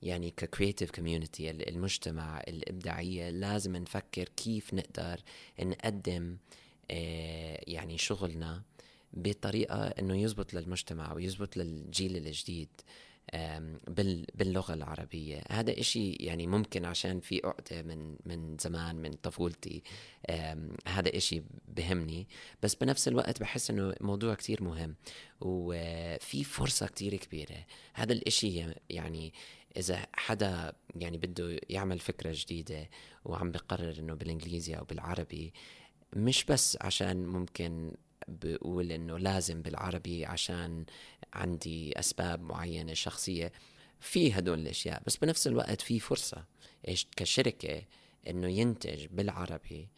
يعني 0.05 0.31
ك 0.31 0.38
creative 0.38 0.91
community 0.91 1.51
المجتمع 1.51 2.41
الإبداعية 2.41 3.31
لازم 3.31 3.77
نفكر 3.77 4.29
كيف 4.37 4.75
نقدر 4.75 5.21
نقدم 5.61 6.37
آه، 6.91 7.61
يعني 7.67 7.99
شغلنا 7.99 8.63
بطريقة 9.13 9.87
إنه 9.87 10.23
يزبط 10.23 10.55
للمجتمع 10.55 11.13
ويزبط 11.13 11.57
للجيل 11.57 12.17
الجديد 12.17 12.69
باللغة 14.35 14.75
العربية. 14.75 15.43
هذا 15.51 15.81
إشي 15.81 16.13
يعني 16.13 16.47
ممكن 16.47 16.85
عشان 16.85 17.21
في 17.21 17.41
عقدة 17.45 17.83
من 17.83 18.17
من 18.27 18.57
زمان 18.61 18.97
من 18.97 19.13
طفولتي 19.13 19.83
هذا 20.87 21.17
إشي 21.17 21.43
بهمني. 21.69 22.27
بس 22.63 22.75
بنفس 22.75 23.09
الوقت 23.09 23.41
بحس 23.41 23.71
إنه 23.71 23.95
موضوع 24.01 24.35
كتير 24.35 24.63
مهم 24.63 24.95
وفي 25.41 26.45
فرصة 26.45 26.87
كتير 26.87 27.17
كبيرة. 27.17 27.67
هذا 27.95 28.13
الإشي 28.13 28.65
يعني 28.91 29.33
إذا 29.77 30.07
حدا 30.13 30.73
يعني 30.97 31.19
بده 31.19 31.59
يعمل 31.69 31.99
فكرة 31.99 32.33
جديدة 32.35 32.91
وعم 33.25 33.51
بقرر 33.53 33.99
إنه 33.99 34.15
بالإنجليزي 34.15 34.75
أو 34.75 34.85
بالعربي 34.85 35.53
مش 36.13 36.45
بس 36.45 36.79
عشان 36.81 37.27
ممكن 37.27 37.93
بقول 38.29 38.93
إنه 38.93 39.19
لازم 39.19 39.63
بالعربي 39.63 40.27
عشان 40.27 40.85
عندي 41.33 41.99
أسباب 41.99 42.43
معينة 42.43 42.95
شخصية 42.95 43.53
في 44.01 44.33
هدول 44.33 44.59
الأشياء 44.59 45.03
بس 45.07 45.17
بنفس 45.17 45.47
الوقت 45.47 45.81
في 45.81 46.01
فرصة 46.01 46.45
إيش 46.89 47.07
كشركة 47.17 47.83
إنه 48.29 48.49
ينتج 48.49 49.07
بالعربي 49.07 49.89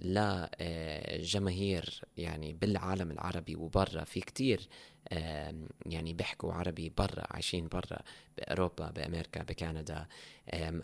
لجماهير 0.00 2.00
يعني 2.16 2.52
بالعالم 2.52 3.10
العربي 3.10 3.56
وبرا 3.56 4.04
في 4.04 4.20
كتير 4.20 4.68
يعني 5.86 6.12
بيحكوا 6.12 6.52
عربي 6.52 6.92
برا 6.98 7.24
عايشين 7.30 7.68
برا 7.68 7.98
بأوروبا 8.38 8.90
بأمريكا 8.90 9.42
بكندا 9.42 10.06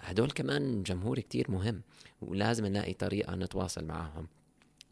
هدول 0.01 0.31
كمان 0.31 0.83
جمهور 0.83 1.21
كتير 1.21 1.51
مهم 1.51 1.83
ولازم 2.23 2.67
نلاقي 2.67 2.93
طريقة 2.93 3.35
نتواصل 3.35 3.85
معهم. 3.85 4.29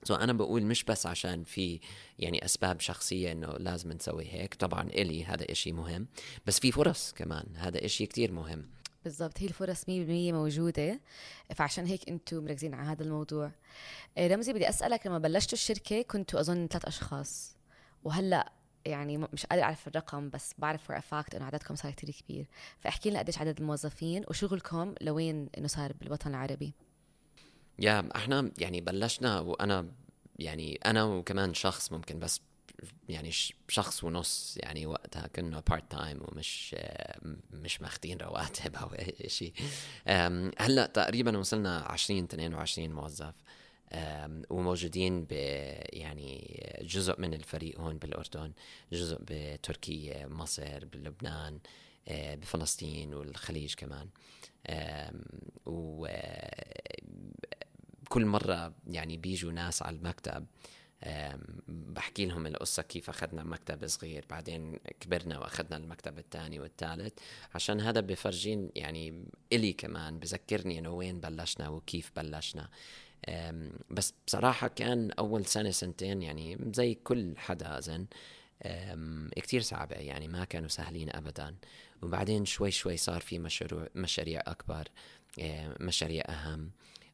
so 0.05 0.21
أنا 0.21 0.33
بقول 0.33 0.63
مش 0.63 0.85
بس 0.85 1.07
عشان 1.07 1.45
في 1.45 1.81
يعني 2.19 2.45
أسباب 2.45 2.81
شخصية 2.81 3.33
إنه 3.33 3.47
لازم 3.47 3.93
نسوي 3.93 4.25
هيك 4.25 4.55
طبعا 4.55 4.83
إلي 4.83 5.25
هذا 5.25 5.53
إشي 5.53 5.73
مهم 5.73 6.07
بس 6.47 6.61
في 6.61 6.73
فرص 6.73 7.13
كمان 7.13 7.45
هذا 7.57 7.85
إشي 7.85 8.07
كتير 8.07 8.33
مهم. 8.33 8.67
بالضبط 9.05 9.39
هي 9.39 9.47
الفرص 9.47 9.83
100% 9.85 9.89
موجودة. 10.33 11.01
فعشان 11.55 11.87
هيك 11.87 12.09
أنتم 12.09 12.45
مركزين 12.45 12.75
على 12.75 12.89
هذا 12.89 13.03
الموضوع. 13.03 13.51
آه، 14.19 14.29
رمزي 14.29 14.53
بدي 14.53 14.69
أسألك 14.69 15.07
لما 15.07 15.19
بلشتوا 15.19 15.59
الشركة 15.59 16.03
كنتوا 16.03 16.41
أظن 16.41 16.67
ثلاث 16.67 16.85
أشخاص. 16.85 17.57
وهلأ 18.05 18.53
يعني 18.85 19.19
مش 19.19 19.47
قادر 19.47 19.63
أعرف 19.63 19.89
الرقم 19.89 20.31
بس 20.31 20.55
بعرف 20.59 20.85
for 20.85 21.01
fact 21.01 21.35
إنه 21.35 21.45
عددكم 21.45 21.75
صار 21.75 21.93
كتير 21.93 22.11
كبير. 22.11 22.47
فاحكي 22.79 23.11
لنا 23.11 23.19
قديش 23.19 23.39
عدد 23.39 23.61
الموظفين 23.61 24.25
وشغلكم 24.29 24.95
لوين 25.01 25.49
إنه 25.59 25.67
صار 25.67 25.93
بالوطن 25.93 26.31
العربي. 26.31 26.75
يا 27.79 28.09
إحنا 28.17 28.51
يعني 28.59 28.81
بلشنا 28.81 29.41
وأنا 29.41 29.87
يعني 30.39 30.81
أنا 30.87 31.05
وكمان 31.05 31.55
شخص 31.55 31.93
ممكن 31.93 32.19
بس 32.19 32.41
يعني 33.09 33.31
شخص 33.69 34.05
ونص 34.05 34.59
يعني 34.63 34.87
وقتها 34.87 35.27
كنا 35.27 35.61
part 35.61 35.91
time 35.91 36.21
ومش 36.23 36.77
مش 37.51 37.83
ماخذين 37.83 38.19
رواتب 38.19 38.77
أو 38.77 38.91
شيء. 39.27 39.53
هلأ 40.59 40.87
تقريبا 40.87 41.39
وصلنا 41.39 41.79
20 41.79 42.25
22 42.25 42.91
موظف. 42.91 43.35
وموجودين 44.51 45.25
ب 45.25 45.33
يعني 45.93 46.61
جزء 46.83 47.21
من 47.21 47.35
الفريق 47.35 47.81
هون 47.81 47.99
بالأردن 47.99 48.53
جزء 48.93 49.19
بتركيا 49.21 50.27
مصر 50.27 50.85
بلبنان 50.85 51.59
آه، 52.09 52.35
بفلسطين 52.35 53.15
والخليج 53.15 53.75
كمان. 53.75 54.09
وكل 55.67 56.17
مرة 58.27 58.75
يعني 58.87 59.17
بيجوا 59.17 59.53
ناس 59.53 59.83
على 59.83 59.97
المكتب 59.97 60.47
بحكي 61.69 62.27
لهم 62.27 62.47
القصة 62.47 62.83
كيف 62.83 63.11
أخذنا 63.11 63.45
مكتب 63.45 63.87
صغير 63.87 64.25
بعدين 64.31 64.79
كبرنا 65.01 65.39
وأخذنا 65.39 65.77
المكتب 65.77 66.19
الثاني 66.19 66.61
والثالث 66.61 67.13
عشان 67.55 67.81
هذا 67.81 68.01
بفرجين 68.01 68.71
يعني 68.75 69.25
إلي 69.53 69.73
كمان 69.73 70.19
بذكرني 70.19 70.79
إنه 70.79 70.91
وين 70.91 71.21
بلشنا 71.21 71.69
وكيف 71.69 72.13
بلشنا. 72.17 72.69
بس 73.91 74.15
بصراحة 74.27 74.69
كان 74.69 75.11
أول 75.11 75.47
سنة 75.47 75.71
سنتين 75.71 76.23
يعني 76.23 76.59
زي 76.75 76.95
كل 76.95 77.35
حدا 77.37 77.79
أظن 77.79 78.07
كتير 79.37 79.61
صعبة 79.61 79.97
يعني 79.97 80.29
ما 80.29 80.45
كانوا 80.45 80.69
سهلين 80.69 81.17
أبدا. 81.17 81.55
وبعدين 82.03 82.45
شوي 82.45 82.71
شوي 82.71 82.97
صار 82.97 83.21
في 83.21 83.39
مشروع 83.39 83.89
مشاريع 83.95 84.43
أكبر 84.47 84.89
مشاريع 85.81 86.25
أهم. 86.29 86.71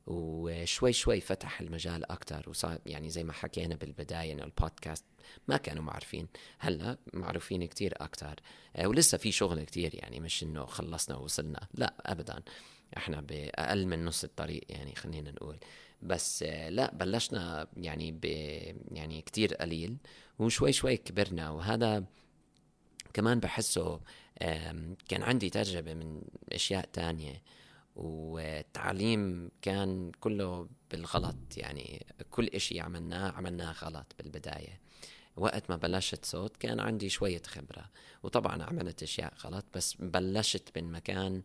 وشوي 0.06 0.92
شوي 0.92 1.20
فتح 1.20 1.60
المجال 1.60 2.10
أكتر. 2.10 2.50
وصار 2.50 2.78
يعني 2.86 3.10
زي 3.10 3.24
ما 3.24 3.32
حكينا 3.32 3.74
بالبداية 3.74 4.32
إنه 4.32 4.44
البودكاست 4.44 5.04
ما 5.48 5.56
كانوا 5.56 5.82
معروفين 5.82 6.28
هلأ 6.58 6.98
معروفين 7.12 7.64
كتير 7.64 7.94
أكتر. 7.96 8.34
آه، 8.76 8.86
ولسه 8.86 9.18
في 9.18 9.32
شغل 9.32 9.62
كتير 9.64 9.94
يعني 9.94 10.20
مش 10.20 10.42
إنه 10.42 10.64
خلصنا 10.64 11.16
ووصلنا. 11.16 11.68
لا 11.74 11.94
أبدا. 12.00 12.42
إحنا 12.96 13.20
بأقل 13.20 13.86
من 13.86 14.04
نص 14.04 14.24
الطريق 14.24 14.64
يعني 14.68 14.94
خلينا 14.94 15.30
نقول. 15.30 15.58
بس 16.02 16.42
آه، 16.42 16.68
لا 16.68 16.94
بلشنا 16.94 17.68
يعني 17.76 18.12
ب 18.12 18.24
يعني 18.92 19.22
كتير 19.22 19.54
قليل 19.54 19.96
وشوي 20.38 20.72
شوي 20.72 20.96
كبرنا. 20.96 21.50
وهذا 21.50 22.04
كمان 23.14 23.40
بحسه 23.40 24.00
كان 25.08 25.22
عندي 25.22 25.50
تجربة 25.50 25.94
من 25.94 26.22
أشياء 26.52 26.88
تانية. 26.92 27.42
والتعليم 27.96 29.50
كان 29.62 30.12
كله 30.20 30.68
بالغلط 30.90 31.36
يعني 31.56 32.06
كل 32.30 32.46
إشي 32.46 32.80
عملناه 32.80 33.30
عملناه 33.32 33.72
غلط 33.72 34.14
بالبداية. 34.18 34.80
وقت 35.36 35.70
ما 35.70 35.76
بلشت 35.76 36.24
صوت 36.24 36.56
كان 36.56 36.80
عندي 36.80 37.08
شوية 37.08 37.42
خبرة. 37.46 37.90
وطبعا 38.22 38.62
عملت 38.62 39.02
أشياء 39.02 39.34
غلط 39.44 39.64
بس 39.74 39.94
بلشت 39.94 40.68
من 40.76 40.92
مكان 40.92 41.42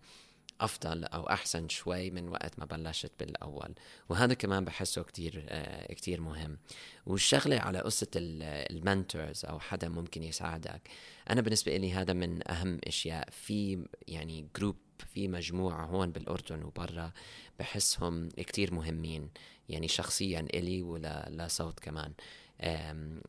أفضل 0.61 1.03
أو 1.05 1.29
أحسن 1.29 1.69
شوي 1.69 2.11
من 2.11 2.29
وقت 2.29 2.59
ما 2.59 2.65
بلشت 2.65 3.11
بالأول. 3.19 3.75
وهذا 4.09 4.33
كمان 4.33 4.65
بحسه 4.65 5.03
كتير 5.03 5.45
آه 5.49 5.93
كتير 5.93 6.21
مهم. 6.21 6.57
والشغلة 7.05 7.59
على 7.59 7.79
قصة 7.79 8.07
ال 8.15 8.31
mentors 8.31 9.45
أو 9.45 9.59
حدا 9.59 9.89
ممكن 9.89 10.23
يساعدك 10.23 10.89
أنا 11.29 11.41
بالنسبة 11.41 11.77
لي 11.77 11.93
هذا 11.93 12.13
من 12.13 12.51
أهم 12.51 12.79
أشياء. 12.87 13.29
في 13.31 13.85
يعني 14.07 14.49
group 14.55 14.75
في 15.01 15.27
مجموعة 15.27 15.85
هون 15.85 16.11
بالأردن 16.11 16.63
وبرا 16.63 17.11
بحسهم 17.59 18.29
كتير 18.29 18.73
مهمين 18.73 19.29
يعني 19.69 19.87
شخصيا 19.87 20.39
إلي 20.39 20.81
ولا 20.83 21.47
صوت 21.47 21.79
كمان. 21.79 22.13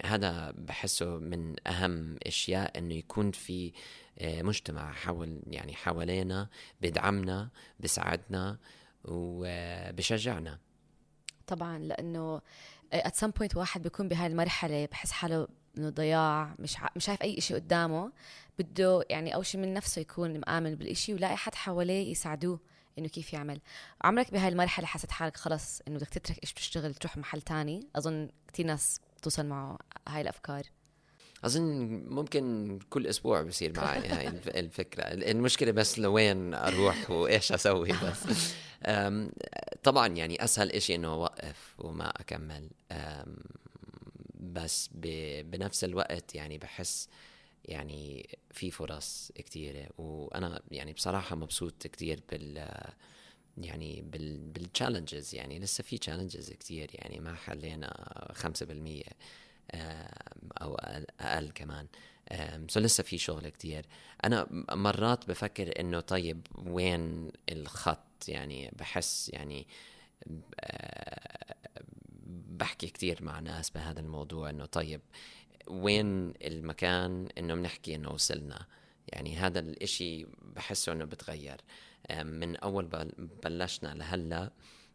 هذا 0.04 0.50
بحسه 0.50 1.18
من 1.18 1.68
أهم 1.68 2.16
أشياء 2.26 2.78
إنه 2.78 2.94
يكون 2.94 3.30
في 3.30 3.72
آه، 4.18 4.42
مجتمع 4.42 4.92
حول 4.92 5.40
يعني 5.46 5.74
حوالينا 5.74 6.48
بدعمنا 6.80 7.50
بساعدنا 7.80 8.58
وبشجعنا 9.04 10.58
طبعا 11.46 11.78
لأنه 11.78 12.40
at 12.94 13.14
some 13.24 13.30
point 13.40 13.56
واحد 13.56 13.82
بيكون 13.82 14.08
بهاي 14.08 14.26
المرحلة 14.26 14.86
بحس 14.86 15.12
حاله 15.12 15.48
إنه 15.78 15.90
ضياع 15.90 16.54
مش 16.58 16.76
ع... 16.80 16.88
مش 16.96 17.04
شايف 17.04 17.22
أي 17.22 17.40
شيء 17.40 17.56
قدامه. 17.56 18.12
بده 18.58 19.04
يعني 19.10 19.34
أول 19.34 19.46
شيء 19.46 19.60
من 19.60 19.74
نفسه 19.74 20.00
يكون 20.00 20.40
مآمن 20.40 20.74
بالإشي 20.74 21.14
ولاقي 21.14 21.36
حد 21.36 21.54
حواليه 21.54 22.10
يساعدوه 22.10 22.60
إنه 22.98 23.08
كيف 23.08 23.32
يعمل. 23.32 23.60
عمرك 24.02 24.32
بهاي 24.32 24.48
المرحلة 24.48 24.86
حسيت 24.86 25.10
حالك 25.10 25.36
خلص 25.36 25.82
إنه 25.88 25.96
بدك 25.96 26.08
تترك 26.08 26.38
إيش 26.42 26.52
بتشتغل 26.52 26.94
تروح 26.94 27.16
محل 27.16 27.42
تاني؟ 27.42 27.88
أظن 27.96 28.28
كثير 28.52 28.66
ناس 28.66 29.00
توصل 29.22 29.46
معه 29.46 29.78
هاي 30.08 30.20
الأفكار. 30.20 30.62
أظن 31.44 31.62
ممكن 32.08 32.78
كل 32.90 33.06
أسبوع 33.06 33.42
بصير 33.42 33.72
معي 33.76 34.08
هاي 34.08 34.28
الفكرة. 34.28 35.02
المشكلة 35.02 35.70
بس 35.70 35.98
لوين 35.98 36.54
أروح 36.54 37.10
وإيش 37.10 37.52
أسوي 37.52 37.92
بس. 37.92 38.54
طبعا 39.82 40.06
يعني 40.06 40.44
أسهل 40.44 40.70
إشي 40.72 40.94
إنه 40.94 41.08
أوقف 41.08 41.74
وما 41.78 42.08
أكمل. 42.08 42.70
بس 44.52 44.90
بنفس 45.42 45.84
الوقت 45.84 46.34
يعني 46.34 46.58
بحس 46.58 47.08
يعني 47.64 48.28
في 48.50 48.70
فرص 48.70 49.32
كثيرة 49.34 49.88
وأنا 49.98 50.62
يعني 50.70 50.92
بصراحة 50.92 51.36
مبسوط 51.36 51.86
كثير 51.86 52.20
بال 52.30 52.68
يعني 53.58 54.02
بال 54.02 54.38
بالتشالنجز 54.38 55.34
يعني 55.34 55.58
لسه 55.58 55.84
في 55.84 55.98
تشالنجز 55.98 56.52
كثير 56.52 56.90
يعني 56.94 57.20
ما 57.20 57.34
حلينا 57.34 58.16
خمسة 58.34 58.66
بالمية 58.66 59.02
أو 60.62 60.74
أقل 61.20 61.50
كمان. 61.50 61.86
سو 62.68 62.80
لسه 62.80 63.02
في 63.02 63.18
شغل 63.18 63.48
كتير. 63.48 63.86
أنا 64.24 64.46
مرات 64.72 65.28
بفكر 65.28 65.80
إنه 65.80 66.00
طيب 66.00 66.46
وين 66.54 67.30
الخط؟ 67.48 68.28
يعني 68.28 68.70
بحس 68.78 69.30
يعني 69.32 69.66
آه، 70.60 71.54
بحكي 72.60 72.86
كتير 72.86 73.24
مع 73.24 73.40
ناس 73.40 73.70
بهذا 73.70 74.00
الموضوع 74.00 74.50
إنه 74.50 74.64
طيب 74.64 75.00
وين 75.68 76.32
المكان 76.42 77.28
إنه 77.38 77.54
بنحكي 77.54 77.94
إنه 77.94 78.10
وصلنا؟ 78.10 78.66
يعني 79.08 79.36
هذا 79.36 79.60
الإشي 79.60 80.26
بحسه 80.56 80.92
إنه 80.92 81.04
بتغير. 81.04 81.60
من 82.22 82.56
أول 82.56 82.88
بلشنا 83.44 83.94
لهلأ 83.94 84.52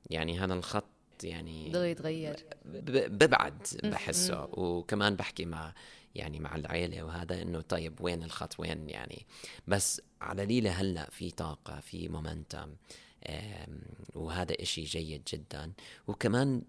يعني 0.09 0.39
هذا 0.39 0.53
الخط 0.53 0.85
يعني 1.23 1.71
ضل 1.71 1.85
يتغير. 1.85 2.45
ببعد 2.65 3.67
بحسه. 3.83 4.43
وكمان 4.43 5.15
بحكي 5.15 5.45
مع 5.45 5.73
يعني 6.15 6.39
مع 6.39 6.55
العيلة 6.55 7.03
وهذا 7.03 7.41
إنه 7.41 7.61
طيب 7.61 8.01
وين 8.01 8.23
الخط 8.23 8.59
وين 8.59 8.89
يعني. 8.89 9.25
بس 9.67 10.01
على 10.21 10.45
ليلة 10.45 10.71
هلأ 10.71 11.09
في 11.09 11.31
طاقة 11.31 11.79
في 11.79 12.07
مومنتم 12.07 12.75
وهذا 14.15 14.55
إشي 14.61 14.83
جيد 14.83 15.21
جدا. 15.33 15.71
وكمان 16.07 16.61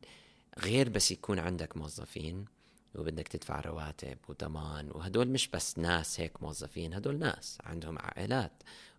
غير 0.59 0.89
بس 0.89 1.11
يكون 1.11 1.39
عندك 1.39 1.77
موظفين 1.77 2.45
وبدك 2.95 3.29
تدفع 3.29 3.61
رواتب 3.61 4.19
وضمان 4.29 4.91
وهدول 4.91 5.29
مش 5.29 5.49
بس 5.49 5.79
ناس 5.79 6.21
هيك 6.21 6.43
موظفين 6.43 6.95
هدول 6.95 7.19
ناس 7.19 7.59
عندهم 7.65 7.99
عائلات 7.99 8.53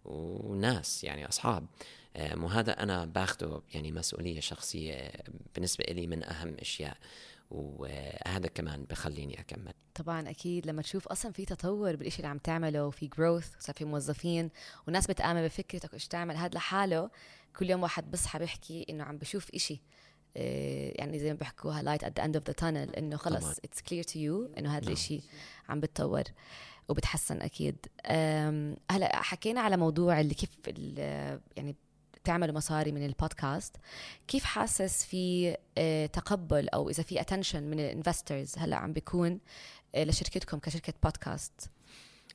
وناس 0.06 1.04
يعني 1.04 1.28
أصحاب. 1.28 1.66
وهذا 2.38 2.84
أنا 2.84 3.06
باخده 3.06 3.62
يعني 3.74 3.92
مسؤولية 3.92 4.40
شخصية 4.40 5.12
بالنسبة 5.56 5.84
لي 5.84 6.08
من 6.08 6.24
أهم 6.24 6.56
أشياء 6.60 6.98
وهذا 7.52 8.48
كمان 8.48 8.84
بخليني 8.84 9.40
أكمل. 9.40 9.74
طبعا 9.96 10.30
أكيد 10.30 10.68
لما 10.68 10.82
تشوف 10.82 11.08
أصلا 11.08 11.32
في 11.32 11.46
تطور 11.46 11.96
بالشيء 11.96 12.20
اللي 12.20 12.28
عم 12.28 12.38
تعمله 12.38 12.86
وفي 12.86 13.08
growth 13.08 13.50
صار 13.60 13.76
في 13.76 13.86
موظفين 13.86 14.50
وناس 14.88 15.08
بتآمن 15.08 15.46
بفكرتك 15.46 15.94
إيش 15.94 16.08
تعمل 16.08 16.36
هذا 16.36 16.56
لحاله 16.56 17.10
كل 17.56 17.70
يوم 17.70 17.84
واحد 17.84 18.12
بصحى 18.12 18.40
بيحكي 18.40 18.86
إنه 18.90 19.04
عم 19.04 19.18
بشوف 19.18 19.50
إشي. 19.56 19.74
آه، 19.74 19.80
يعني 20.96 21.20
زي 21.20 21.30
ما 21.34 21.38
بيحكوها 21.40 21.82
light 21.82 22.04
at 22.04 22.20
the 22.20 22.26
end 22.26 22.36
of 22.36 22.46
the 22.48 22.54
tunnel 22.54 22.96
إنه 22.96 23.18
خلص 23.18 23.60
it's 23.64 23.82
clear 23.82 24.04
to 24.04 24.20
you 24.20 24.50
إنه 24.58 24.78
هذا 24.78 24.84
نعم. 24.84 24.94
الشيء 24.94 25.22
عم 25.70 25.80
بتطور 25.80 26.24
وبتحسن 26.90 27.42
أكيد. 27.42 27.76
هلا 28.92 29.16
حكينا 29.22 29.62
على 29.62 29.78
موضوع 29.78 30.20
اللي 30.20 30.34
كيف 30.34 30.50
ال- 30.68 31.40
يعني 31.58 31.76
تعملوا 32.24 32.56
مصاري 32.56 32.92
من 32.92 33.06
البودكاست. 33.06 33.76
كيف 34.28 34.44
حاسس 34.44 35.06
في 35.06 35.58
آه، 35.78 36.06
تقبل 36.06 36.70
أو 36.70 36.90
إذا 36.90 37.04
في 37.04 37.22
attention 37.22 37.64
من 37.64 37.80
ال 37.80 37.88
investors 37.88 38.58
هلا 38.58 38.76
عم 38.76 38.94
بيكون 38.94 39.40
آه، 39.96 40.04
لشركتكم 40.04 40.60
كشركة 40.60 40.94
بودكاست 41.04 41.70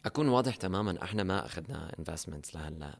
أكون 0.06 0.28
واضح 0.28 0.56
تماما 0.56 1.02
إحنا 1.02 1.22
ما 1.22 1.46
أخذنا 1.46 1.92
investments 1.98 2.54
لهلأ. 2.54 2.98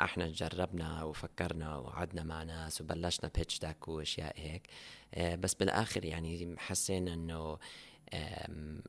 إحنا 0.00 0.28
جربنا 0.28 1.02
وفكرنا 1.02 1.76
وقعدنا 1.76 2.22
مع 2.22 2.42
ناس 2.42 2.80
وبلشنا 2.80 3.30
pitch 3.34 3.58
deck 3.58 3.88
وأشياء 3.88 4.34
هيك. 4.36 4.66
أه، 5.14 5.34
بس 5.34 5.54
بالآخر 5.54 6.04
يعني 6.04 6.54
حسينا 6.58 7.14
إنه 7.14 7.58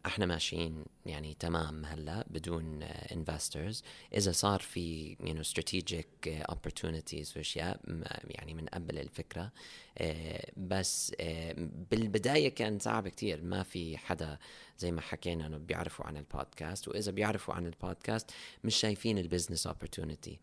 إحنا 0.05 0.25
ماشيين 0.25 0.85
يعني 1.05 1.33
تمام 1.39 1.85
هلا 1.85 2.25
بدون 2.29 2.83
investors 2.83 3.83
إذا 4.13 4.31
صار 4.31 4.59
في 4.59 5.15
know 5.15 5.47
strategic 5.47 6.29
uh, 6.29 6.53
opportunities 6.53 7.37
وأشياء 7.37 7.79
يعني 8.23 8.53
بنقبل 8.53 8.97
الفكرة 8.97 9.51
أه، 9.97 10.51
بس 10.57 11.15
أه، 11.19 11.55
بالبداية 11.91 12.49
كان 12.49 12.79
صعب 12.79 13.07
كتير. 13.07 13.41
ما 13.41 13.63
في 13.63 13.97
حدا 13.97 14.37
زي 14.77 14.91
ما 14.91 15.01
حكينا 15.01 15.45
إنه 15.45 15.57
بيعرفوا 15.57 16.05
عن 16.05 16.17
البودكاست. 16.17 16.87
وإذا 16.87 17.11
بيعرفوا 17.11 17.53
عن 17.53 17.65
البودكاست 17.65 18.31
مش 18.63 18.75
شايفين 18.75 19.17
ال 19.17 19.23
business 19.23 19.67
opportunity 19.67 20.39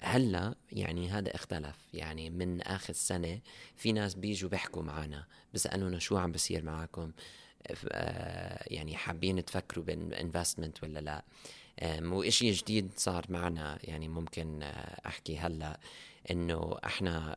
هلا 0.00 0.54
يعني 0.72 1.08
هذا 1.10 1.34
اختلف. 1.34 1.76
يعني 1.94 2.30
من 2.30 2.60
آخر 2.62 2.92
سنة 2.92 3.40
في 3.76 3.92
ناس 3.92 4.14
بيجوا 4.14 4.50
بيحكوا 4.50 4.82
معنا 4.82 5.24
بيسالونا 5.52 5.98
شو 5.98 6.16
عم 6.16 6.32
بصير 6.32 6.64
معكم 6.64 7.12
يعني 8.66 8.96
حابين 8.96 9.44
تفكروا 9.44 9.84
بال 9.84 10.00
investment 10.00 10.82
ولا 10.84 10.98
لا. 10.98 11.24
وإشي 12.02 12.50
جديد 12.50 12.90
صار 12.96 13.26
معنا 13.28 13.78
يعني 13.82 14.08
ممكن 14.08 14.62
أحكي 15.06 15.38
هلا 15.38 15.80
إنه 16.30 16.78
إحنا 16.84 17.36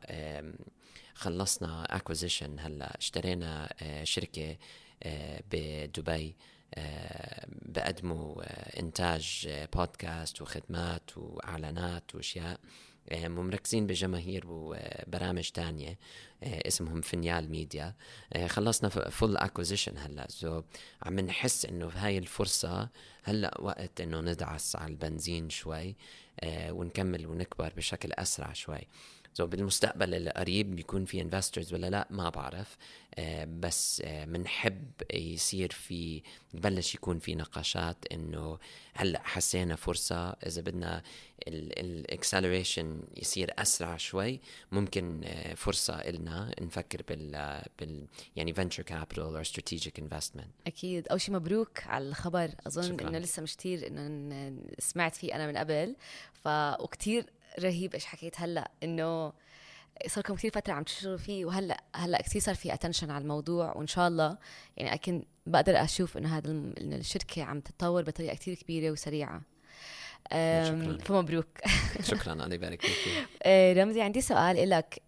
خلصنا 1.14 1.96
acquisition 1.96 2.58
هلا 2.58 2.98
اشترينا 2.98 3.74
شركة 4.04 4.56
بدبي. 5.50 6.36
بقدموا 7.48 8.42
آه، 8.42 8.80
إنتاج 8.80 9.44
آه، 9.48 9.68
بودكاست 9.74 10.42
وخدمات 10.42 11.18
وإعلانات 11.18 12.14
وأشياء. 12.14 12.60
آه، 13.10 13.26
ومركزين 13.26 13.86
بجماهير 13.86 14.44
وبرامج 14.46 15.48
تانية 15.48 15.98
آه، 16.42 16.68
اسمهم 16.68 17.00
فينيال 17.00 17.50
ميديا. 17.50 17.94
آه، 18.32 18.46
خلصنا 18.46 18.88
full 18.88 19.36
acquisition 19.36 19.98
هلا. 19.98 20.26
so 20.28 20.62
عم 21.02 21.20
نحس 21.20 21.66
إنه 21.66 21.88
هاي 21.88 22.18
الفرصة 22.18 22.88
هلا 23.24 23.60
وقت 23.60 24.00
إنه 24.00 24.20
ندعس 24.20 24.76
على 24.76 24.90
البنزين 24.90 25.50
شوي 25.50 25.96
آه، 26.40 26.72
ونكمل 26.72 27.26
ونكبر 27.26 27.72
بشكل 27.76 28.12
أسرع 28.12 28.52
شوي. 28.52 28.88
so 29.34 29.46
بالمستقبل 29.46 30.14
القريب 30.14 30.76
بيكون 30.76 31.04
في 31.04 31.20
investors 31.20 31.74
ولا 31.74 31.90
لا؟ 31.90 32.06
ما 32.10 32.28
بعرف. 32.28 32.76
آه، 33.14 33.44
بس 33.44 34.02
بنحب 34.06 34.90
يصير 35.14 35.72
في 35.72 36.22
يبلش 36.54 36.94
يكون 36.94 37.18
في 37.18 37.34
نقاشات 37.34 37.96
إنه 38.12 38.58
هلأ 38.94 39.22
حسينا 39.24 39.76
فرصة. 39.76 40.30
إذا 40.30 40.60
بدنا 40.62 41.02
ال 41.48 41.60
acceleration 41.60 43.02
يصير 43.16 43.50
أسرع 43.58 43.96
شوي 43.96 44.40
ممكن 44.72 45.20
آه، 45.24 45.54
فرصة 45.54 45.94
إلنا 45.94 46.54
نفكر 46.60 47.02
بال, 47.08 47.62
بال 47.78 48.06
يعني 48.36 48.52
venture 48.52 48.82
capital 48.82 49.22
أو 49.22 49.40
strategic 49.40 49.98
investment 49.98 50.50
أكيد. 50.66 51.08
أول 51.08 51.20
شيء 51.20 51.34
مبروك 51.34 51.86
على 51.86 52.08
الخبر. 52.08 52.50
أظن 52.66 52.82
شكراً. 52.82 53.08
إنه 53.08 53.18
لسه 53.18 53.42
مش 53.42 53.56
كثير 53.56 53.86
إنه 53.86 54.56
سمعت 54.78 55.16
فيه 55.16 55.34
أنا 55.34 55.46
من 55.46 55.56
قبل. 55.56 55.96
ف 56.32 56.48
وكثير 56.80 57.26
رهيب 57.60 57.94
إيش 57.94 58.04
حكيت. 58.04 58.40
هلأ 58.40 58.70
إنه 58.82 59.32
صار 60.06 60.24
لكم 60.24 60.34
كثير 60.34 60.50
فترة 60.50 60.72
عم 60.72 60.82
تشتغلوا 60.82 61.16
فيه 61.16 61.44
وهلأ 61.44 61.82
هلأ 61.94 62.22
كثير 62.22 62.42
صار 62.42 62.54
في 62.54 62.74
attention 62.74 63.10
على 63.10 63.22
الموضوع 63.22 63.72
وإن 63.76 63.86
شاء 63.86 64.08
الله 64.08 64.38
يعني 64.76 64.94
اكن 64.94 65.24
بقدر 65.46 65.82
أشوف 65.82 66.16
إنه 66.16 66.38
هذا 66.38 66.50
إنه 66.50 66.96
الشركة 66.96 67.42
عم 67.42 67.60
تتطور 67.60 68.02
بطريقة 68.02 68.34
كثير 68.34 68.54
كبيرة 68.54 68.90
وسريعة. 68.90 69.42
شكراً. 70.32 70.98
فمبروك. 71.04 71.46
شكرا 72.10 72.32
الله 72.32 72.54
يبارك 72.54 72.80
فيك. 72.82 73.28
آه، 73.42 73.72
رمزي 73.72 74.02
عندي 74.02 74.20
سؤال 74.20 74.70
لك 74.70 75.02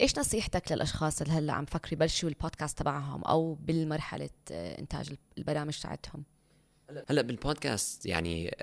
إيش 0.00 0.18
نصيحتك 0.18 0.72
للأشخاص 0.72 1.22
اللي 1.22 1.32
هلأ 1.32 1.52
عم 1.52 1.64
فكروا 1.64 1.92
يبلشوا 1.92 2.28
البودكاست 2.28 2.78
تبعهم 2.78 3.24
أو 3.24 3.54
بالمرحلة 3.54 4.30
آه، 4.52 4.80
إنتاج 4.80 5.10
البرامج 5.38 5.78
تاعتهم؟ 5.78 6.24
هلأ 7.10 7.22
بالبودكاست 7.22 8.06
يعني 8.06 8.56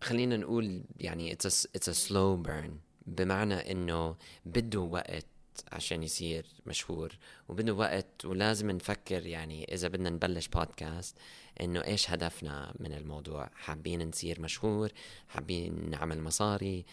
خلينا 0.00 0.36
نقول 0.36 0.82
يعني 1.00 1.34
it's 1.34 1.46
a, 1.46 1.66
it's 1.78 1.88
a 1.88 2.08
slow 2.08 2.48
burn. 2.48 2.70
بمعنى 3.06 3.72
إنه 3.72 4.16
بده 4.46 4.80
وقت 4.80 5.26
عشان 5.72 6.02
يصير 6.02 6.46
مشهور 6.66 7.18
وبده 7.48 7.74
وقت 7.74 8.24
ولازم 8.24 8.70
نفكر 8.70 9.26
يعني 9.26 9.74
إذا 9.74 9.88
بدنا 9.88 10.10
نبلش 10.10 10.48
بودكاست 10.48 11.16
إنه 11.60 11.84
إيش 11.84 12.10
هدفنا 12.10 12.74
من 12.80 12.92
الموضوع؟ 12.92 13.50
حابين 13.54 14.08
نصير 14.08 14.40
مشهور؟ 14.40 14.90
حابين 15.28 15.90
نعمل 15.90 16.22
مصاري؟ 16.22 16.84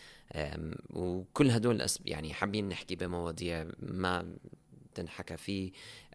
وكل 0.89 1.51
هدول 1.51 1.85
يعني 2.05 2.33
حابين 2.33 2.69
نحكي 2.69 2.95
بمواضيع 2.95 3.67
ما 3.79 4.35
تنحكى 4.95 5.37
فيه. 5.37 5.71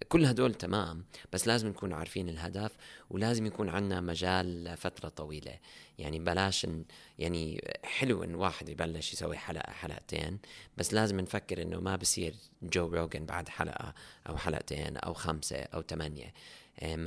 كل 0.09 0.25
هدول 0.25 0.55
تمام 0.55 1.05
بس 1.33 1.47
لازم 1.47 1.69
نكون 1.69 1.93
عارفين 1.93 2.29
الهدف 2.29 2.73
ولازم 3.11 3.47
يكون 3.47 3.69
عندنا 3.69 4.01
مجال 4.01 4.65
لفترة 4.65 5.09
طويلة. 5.09 5.59
يعني 5.99 6.19
بلاش 6.19 6.67
ن- 6.67 6.85
يعني 7.19 7.65
حلو 7.85 8.25
إن 8.25 8.35
واحد 8.35 8.69
يبلش 8.69 9.13
يسوي 9.13 9.37
حلقة 9.37 9.73
حلقتين 9.73 10.39
بس 10.77 10.95
لازم 10.95 11.21
نفكر 11.21 11.63
إنه 11.63 11.81
ما 11.81 11.97
بصير 11.97 12.35
جو 12.63 12.87
روجن 12.89 13.27
بعد 13.27 13.49
حلقة 13.49 13.95
أو 14.29 14.37
حلقتين 14.37 14.97
أو 14.97 15.15
خمسة 15.15 15.57
أو 15.57 15.83
ثمانية 15.83 16.33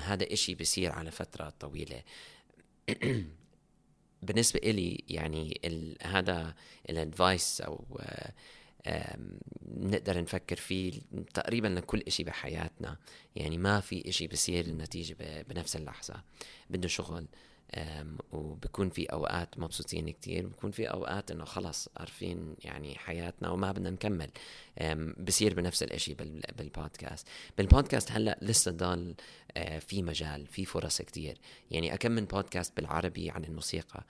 هذا 0.01 0.33
إشي 0.33 0.55
بصير 0.55 0.91
على 0.91 1.12
فترة 1.12 1.53
طويلة. 1.59 2.01
بالنسبة 4.23 4.59
إلي 4.63 5.03
يعني 5.09 5.62
هذا 6.03 6.55
الادفايس 6.89 7.62
أو 7.62 7.86
نقدر 9.78 10.22
نفكر 10.22 10.56
فيه 10.56 11.02
تقريبا 11.34 11.67
لكل 11.67 12.00
إشي 12.08 12.24
بحياتنا. 12.24 12.98
يعني 13.36 13.58
ما 13.58 13.80
في 13.80 14.10
إشي 14.10 14.28
بصير 14.28 14.65
النتيجة 14.65 15.41
بنفس 15.50 15.76
اللحظة 15.76 16.24
بده 16.69 16.88
شغل. 16.88 17.26
وبكون 18.32 18.89
في 18.89 19.06
أوقات 19.06 19.60
مبسوطين 19.60 20.10
كتير 20.10 20.48
بكون 20.48 20.72
في 20.72 20.86
أوقات 20.86 21.32
إنه 21.32 21.46
خلص 21.46 21.89
عارفين 21.98 22.56
يعني 22.60 22.98
حياتنا 22.98 23.50
وما 23.50 23.72
بدنا 23.72 23.89
نكمل. 23.89 24.30
بصير 25.17 25.54
بنفس 25.54 25.84
الإشي 25.84 26.13
بال- 26.13 26.41
بالبودكاست. 26.58 27.28
بالبودكاست 27.58 28.12
هلأ 28.12 28.39
لسه 28.41 28.72
ضل 28.72 29.15
في 29.80 30.04
مجال 30.04 30.48
في 30.48 30.65
فرص 30.65 31.02
كتير. 31.02 31.38
يعني 31.72 31.93
أكم 31.93 32.12
من 32.12 32.26
بودكاست 32.26 32.78
بالعربي 32.78 33.30
عن 33.30 33.43
الموسيقى؟ 33.43 34.04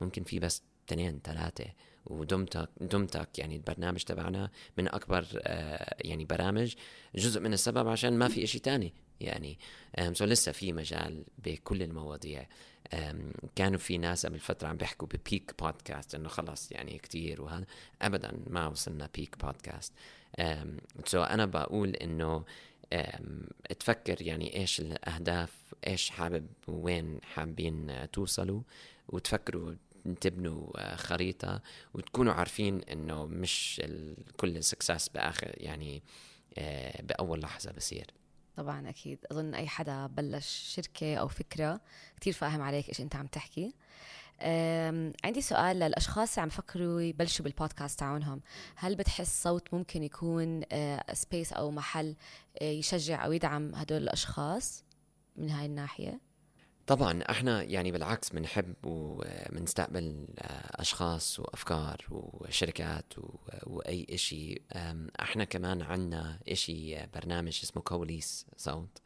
ممكن 0.00 0.22
في 0.22 0.38
بس 0.38 0.62
اثنين 0.88 1.20
ثلاثة. 1.24 1.66
ودمتك 2.06 2.68
دمتك 2.80 3.38
يعني 3.38 3.56
البرنامج 3.56 4.02
تبعنا 4.02 4.50
من 4.78 4.88
أكبر 4.88 5.26
آه، 5.36 5.96
يعني 6.00 6.24
برامج 6.24 6.74
جزء 7.14 7.40
من 7.40 7.52
السبب 7.52 7.88
عشان 7.88 8.18
ما 8.18 8.28
في 8.28 8.44
إشي 8.44 8.58
تاني. 8.58 8.92
يعني 9.20 9.58
so 10.12 10.24
لسه 10.24 10.52
في 10.52 10.72
مجال 10.72 11.24
بكل 11.38 11.82
المواضيع. 11.82 12.46
كانوا 13.56 13.78
في 13.78 13.98
ناس 13.98 14.26
قبل 14.26 14.38
فترة 14.38 14.68
عم 14.68 14.76
بيحكوا 14.76 15.08
ب 15.08 15.17
peak 15.17 15.54
podcast 15.62 16.14
إنه 16.14 16.28
خلص 16.28 16.72
يعني 16.72 16.98
كتير 16.98 17.42
وهذا. 17.42 17.64
ابدا 18.02 18.32
ما 18.46 18.66
وصلنا 18.66 19.08
peak 19.14 19.44
podcast 19.44 19.92
so 21.04 21.22
أنا 21.22 21.46
بقول 21.46 21.96
إنه 21.96 22.44
تفكر 23.78 24.22
يعني 24.22 24.56
إيش 24.56 24.80
الأهداف 24.80 25.52
إيش 25.86 26.10
حابب 26.10 26.46
وين 26.68 27.18
حابين 27.22 28.10
توصلوا 28.12 28.62
وتفكروا 29.08 29.74
تبنوا 30.20 30.80
آه، 30.80 30.96
خريطة 30.96 31.62
وتكونوا 31.94 32.32
عارفين 32.32 32.80
إنه 32.82 33.26
مش 33.26 33.82
كل 34.36 34.56
ال 34.56 34.62
success 34.62 35.08
باخر 35.08 35.52
يعني 35.56 36.02
آه، 36.58 37.02
بأول 37.02 37.40
لحظة 37.40 37.72
بصير. 37.72 38.06
طبعا 38.56 38.88
أكيد. 38.88 39.18
أظن 39.32 39.54
أي 39.54 39.66
حدا 39.68 40.06
بلش 40.06 40.74
شركة 40.76 41.16
أو 41.16 41.28
فكرة 41.28 41.80
كتير 42.16 42.32
فاهم 42.32 42.62
عليك 42.62 42.88
إيش 42.88 43.00
أنت 43.00 43.16
عم 43.16 43.26
تحكي. 43.26 43.74
عندي 45.24 45.40
سؤال 45.40 45.76
للأشخاص 45.78 46.30
اللي 46.30 46.42
عم 46.42 46.48
يفكروا 46.48 47.00
يبلشوا 47.00 47.44
بالبودكاست 47.44 47.98
تاعونهم. 47.98 48.40
هل 48.76 48.96
بتحس 48.96 49.42
صوت 49.42 49.74
ممكن 49.74 50.02
يكون 50.02 50.62
space 51.12 51.52
أو 51.52 51.70
محل 51.70 52.16
آه، 52.62 52.64
يشجع 52.64 53.24
أو 53.24 53.32
يدعم 53.32 53.74
هدول 53.74 54.02
الأشخاص 54.02 54.84
من 55.36 55.50
هاي 55.50 55.66
الناحية؟ 55.66 56.20
طبعا 56.90 57.22
إحنا 57.30 57.62
يعني 57.62 57.92
بالعكس 57.92 58.30
بنحب 58.30 58.74
وبنستقبل 58.84 60.26
أشخاص 60.70 61.40
وأفكار 61.40 62.06
وشركات 62.10 63.12
وأي 63.66 64.06
إشي. 64.10 64.62
إحنا 65.20 65.44
كمان 65.44 65.82
عنا 65.82 66.38
إشي 66.48 67.06
برنامج 67.06 67.60
اسمه 67.62 67.82
كوليس 67.82 68.46
صوت. 68.56 68.98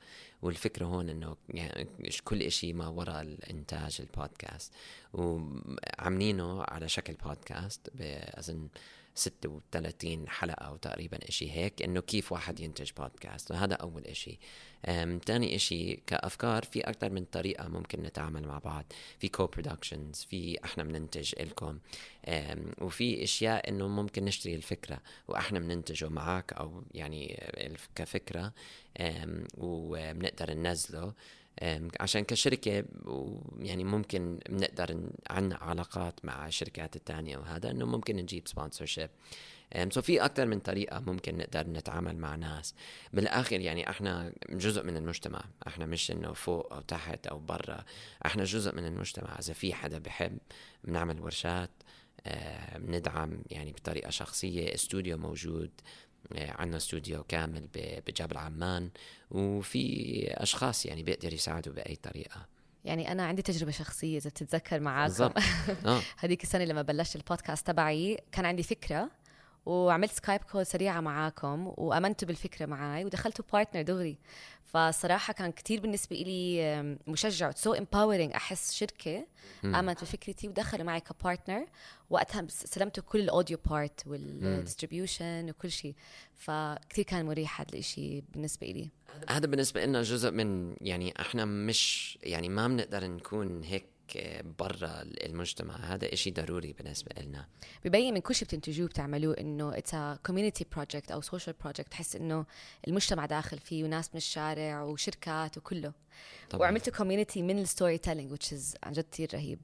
والفكرة 0.42 0.87
هون 0.87 1.09
إنه 1.09 1.37
يعني 1.49 1.88
كل 2.25 2.42
إشي 2.42 2.73
ما 2.73 2.88
وراء 2.88 3.23
الإنتاج 3.23 3.97
البودكاست. 4.01 4.73
وعاملينه 5.12 6.62
على 6.62 6.88
شكل 6.88 7.14
بودكاست 7.14 7.90
بأظن 7.94 8.68
36 9.14 10.29
حلقة 10.29 10.64
أو 10.64 10.77
تقريبا 10.77 11.29
إشي 11.29 11.50
هيك 11.53 11.83
إنه 11.83 12.00
كيف 12.00 12.33
واحد 12.33 12.61
ينتج 12.61 12.90
بودكاست 12.96 13.50
وهذا 13.50 13.74
أول 13.74 14.05
إشي. 14.05 14.38
تاني 15.27 15.57
إشي 15.57 15.96
كأفكار 15.96 16.64
في 16.64 16.81
أكثر 16.81 17.11
من 17.11 17.24
طريقة 17.24 17.68
ممكن 17.68 18.03
نتعامل 18.03 18.46
مع 18.46 18.59
بعض. 18.59 18.85
في 19.18 19.29
co-productions 19.29 20.27
في 20.31 20.64
إحنا 20.64 20.85
بننتج 20.85 21.33
إلكم. 21.40 21.79
وفي 22.81 23.22
أشياء 23.22 23.68
إنه 23.68 23.88
ممكن 23.88 24.24
نشتري 24.24 24.55
الفكرة 24.55 24.98
وإحنا 25.29 25.59
بننتجه 25.59 26.09
معك 26.09 26.53
أو 26.53 26.83
يعني 26.94 27.42
كفكرة. 27.94 28.53
وبنقدر 29.59 30.55
ننزله. 30.55 31.12
عشان 32.01 32.25
كشركة 32.25 32.85
يعني 33.59 33.85
ممكن 33.85 34.38
بنقدر 34.49 35.01
عنا 35.31 35.57
علاقات 35.57 36.25
مع 36.25 36.47
الشركات 36.47 36.97
التانية 36.97 37.37
وهذا 37.37 37.71
إنه 37.71 37.87
ممكن 37.87 38.17
نجيب 38.17 38.49
sponsorship 38.49 39.11
so 39.90 40.03
في 40.03 40.25
أكثر 40.25 40.47
من 40.47 40.59
طريقة 40.59 41.01
ممكن 41.01 41.37
نقدر 41.37 41.69
نتعامل 41.69 42.17
مع 42.17 42.35
ناس. 42.35 42.75
بالآخر 43.12 43.61
يعني 43.61 43.90
إحنا 43.90 44.33
جزء 44.51 44.83
من 44.83 44.97
المجتمع. 44.97 45.45
إحنا 45.67 45.87
مش 45.87 46.11
إنه 46.11 46.33
فوق 46.33 46.73
أو 46.73 46.81
تحت 46.81 47.27
أو 47.27 47.38
برا. 47.38 47.85
إحنا 48.27 48.45
جزء 48.45 48.75
من 48.75 48.87
المجتمع. 48.87 49.38
إذا 49.38 49.53
في 49.53 49.75
حدا 49.75 49.99
بحب 49.99 50.38
بنعمل 50.85 51.21
ورشات. 51.21 51.71
بندعم 52.77 53.43
يعني 53.51 53.73
بطريقة 53.73 54.11
شخصية. 54.11 54.75
استوديو 54.75 55.17
موجود. 55.19 55.71
عندنا 56.33 56.77
استوديو 56.77 57.25
كامل 57.25 57.69
بجبل 58.07 58.37
عمان 58.37 58.91
وفي 59.31 60.25
أشخاص 60.31 60.87
يعني 60.87 61.03
بيقدر 61.03 61.33
يساعدوا 61.33 61.73
بأي 61.75 61.97
طريقة. 61.97 62.47
يعني 62.85 63.13
أنا 63.13 63.27
عندي 63.27 63.43
تجربة 63.43 63.73
شخصية 63.73 64.19
إذا 64.19 64.31
بتتذكر 64.31 64.81
معاكم. 64.81 65.31
آه. 65.87 66.03
هذيك 66.19 66.43
السنة 66.43 66.65
لما 66.65 66.83
بلشت 66.83 67.17
البودكاست 67.17 67.67
تبعي 67.67 68.19
كان 68.33 68.47
عندي 68.47 68.63
فكرة 68.63 69.11
وعملت 69.66 70.12
Skype 70.12 70.40
call 70.40 70.66
سريعة 70.66 71.00
معاكم 71.00 71.72
وامنتوا 71.77 72.29
بالفكرة 72.29 72.66
معي 72.66 73.05
ودخلتوا 73.05 73.44
partner 73.53 73.83
دغري. 73.83 74.18
فصراحة 74.64 75.33
كان 75.33 75.53
كتير 75.53 75.81
بالنسبة 75.81 76.16
لي 76.16 76.98
مشجع. 77.07 77.50
so 77.51 77.75
empowering 77.75 78.33
أحس 78.33 78.72
شركة. 78.72 79.27
آمنت 79.64 80.03
بفكرتي 80.03 80.48
ودخلوا 80.48 80.85
معي 80.85 81.00
ك 81.01 81.09
partner 81.09 81.66
وقتها 82.11 82.46
استلمتوا 82.46 83.03
كل 83.03 83.20
ال 83.20 83.27
audio 83.27 83.59
part 83.70 84.07
وال 84.07 84.27
distribution 84.27 85.51
وكل 85.50 85.70
شيء 85.70 85.94
فكتير 86.37 87.05
كان 87.05 87.27
مريح 87.27 87.61
هذا 87.61 87.79
الشيء 87.79 88.24
بالنسبة 88.33 88.66
لي 88.66 88.90
هذا 89.29 89.46
بالنسبة 89.46 89.85
لنا 89.85 90.03
جزء 90.03 90.31
من 90.31 90.77
يعني 90.81 91.14
إحنا 91.20 91.44
مش 91.44 92.18
يعني 92.22 92.48
ما 92.48 92.68
بنقدر 92.68 93.07
نكون 93.07 93.62
هيك 93.62 93.85
برا 94.59 95.03
المجتمع. 95.03 95.77
هذا 95.77 96.12
إشي 96.12 96.31
ضروري 96.31 96.72
بالنسبة 96.72 97.22
لنا 97.22 97.46
ببين 97.85 98.14
من 98.14 98.20
كل 98.20 98.35
شيء 98.35 98.48
بتنتجوه 98.48 98.88
بتعملوه 98.88 99.37
إنه 99.40 99.79
it's 99.79 99.97
community 100.27 100.66
project 100.73 101.11
أو 101.11 101.20
social 101.20 101.57
project 101.61 101.90
تحس 101.90 102.16
إنه 102.16 102.46
المجتمع 102.88 103.27
داخل 103.27 103.59
فيه 103.59 103.85
وناس 103.85 104.09
من 104.09 104.16
الشارع 104.16 104.83
وشركات 104.83 105.59
وكله. 105.59 105.92
طبعا. 106.50 106.62
وعملتوا 106.62 106.92
community 106.92 107.42
من 107.42 107.59
ال 107.59 107.99
storytelling 107.99 108.35
which 108.35 108.46
is 108.46 108.77
عن 108.83 108.92
جد 108.92 109.07
كثير 109.12 109.35
رهيب. 109.35 109.59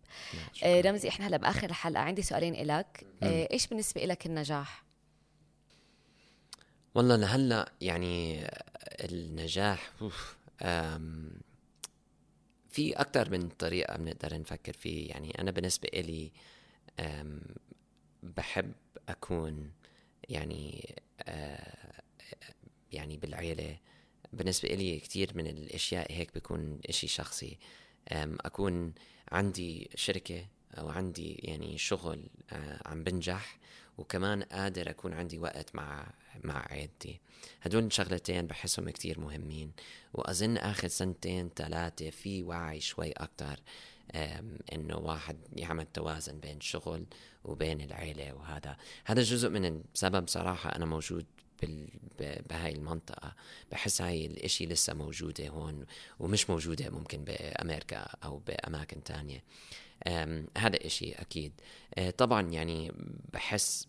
آه. 0.64 0.80
رمزي 0.80 1.08
إحنا 1.08 1.26
هلا 1.26 1.36
بآخر 1.36 1.70
الحلقة 1.70 2.00
عندي 2.00 2.22
سؤالين 2.22 2.54
إلك. 2.54 3.06
آه 3.22 3.48
إيش 3.52 3.66
بالنسبة 3.66 4.04
لك 4.04 4.26
النجاح؟ 4.26 4.84
والله 6.94 7.16
لهلأ 7.16 7.72
يعني 7.80 8.46
النجاح 9.00 9.90
أوف 10.02 10.36
في 12.70 12.92
أكثر 12.92 13.30
من 13.30 13.48
طريقة 13.48 13.96
بنقدر 13.96 14.38
نفكر 14.38 14.72
فيه. 14.72 15.08
يعني 15.08 15.40
أنا 15.40 15.50
بالنسبة 15.50 15.88
إلي 15.94 16.32
بحب 18.22 18.72
أكون 19.08 19.70
يعني 20.28 20.94
آه، 21.22 22.02
يعني 22.92 23.16
بالعيلة. 23.16 23.76
بالنسبة 24.32 24.68
إلي 24.68 25.00
كتير 25.00 25.30
من 25.34 25.46
الأشياء 25.46 26.12
هيك 26.12 26.34
بيكون 26.34 26.80
إشي 26.88 27.08
شخصي. 27.08 27.58
أكون 28.12 28.92
عندي 29.32 29.90
شركة 29.94 30.46
أو 30.78 30.88
عندي 30.88 31.32
يعني 31.34 31.78
شغل 31.78 32.28
آه، 32.52 32.80
عم 32.88 33.04
بنجح 33.04 33.58
وكمان 34.00 34.42
قادر 34.42 34.90
أكون 34.90 35.12
عندي 35.12 35.38
وقت 35.38 35.74
مع 35.74 36.06
مع 36.44 36.66
عيلتي. 36.70 37.20
هدول 37.62 37.84
الشغلتين 37.84 38.46
بحسهم 38.46 38.90
كتير 38.90 39.20
مهمين. 39.20 39.72
وأظن 40.14 40.56
آخر 40.56 40.88
سنتين 40.88 41.50
ثلاثة 41.56 42.10
في 42.10 42.42
وعي 42.42 42.80
شوي 42.80 43.12
أكتر 43.12 43.60
إنه 44.72 44.96
واحد 44.98 45.36
يعمل 45.56 45.86
توازن 45.94 46.40
بين 46.40 46.56
الشغل 46.56 47.06
وبين 47.44 47.80
العيلة 47.80 48.32
وهذا. 48.32 48.76
هذا 49.04 49.22
جزء 49.22 49.48
من 49.48 49.64
السبب 49.66 50.28
صراحة 50.28 50.76
أنا 50.76 50.86
موجود 50.86 51.26
بال... 51.62 51.88
بهاي 52.48 52.72
المنطقة. 52.72 53.34
بحس 53.72 54.02
هاي 54.02 54.26
الإشي 54.26 54.66
لسه 54.66 54.94
موجودة 54.94 55.48
هون 55.48 55.86
ومش 56.18 56.50
موجودة 56.50 56.90
ممكن 56.90 57.24
بأمريكا 57.24 58.08
أو 58.24 58.38
بأماكن 58.38 59.02
تانية. 59.04 59.44
هذا 60.58 60.86
إشي 60.86 61.12
أكيد. 61.12 61.52
أه، 61.94 62.10
طبعا 62.10 62.42
يعني 62.42 62.92
بحس 63.32 63.88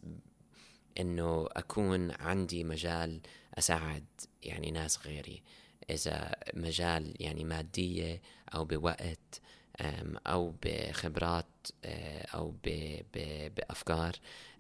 إنه 1.00 1.48
أكون 1.52 2.12
عندي 2.12 2.64
مجال 2.64 3.22
أساعد 3.58 4.06
يعني 4.44 4.72
ناس 4.72 5.08
غيري. 5.08 5.42
إذا 5.90 6.36
مجال 6.54 7.14
يعني 7.20 7.44
مادية 7.44 8.22
أو 8.56 8.66
بوقت 8.66 9.42
أم، 9.82 10.18
أو 10.28 10.54
بخبرات 10.64 11.46
أه، 11.86 12.22
أو 12.22 12.52
ب- 12.64 13.02
ب- 13.14 13.56
بأفكار 13.56 14.16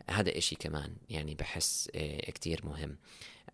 هذا 0.09 0.37
إشي 0.37 0.55
كمان 0.55 0.95
يعني 1.09 1.35
بحس 1.35 1.89
أه، 1.95 2.31
كتير 2.31 2.65
مهم. 2.65 2.97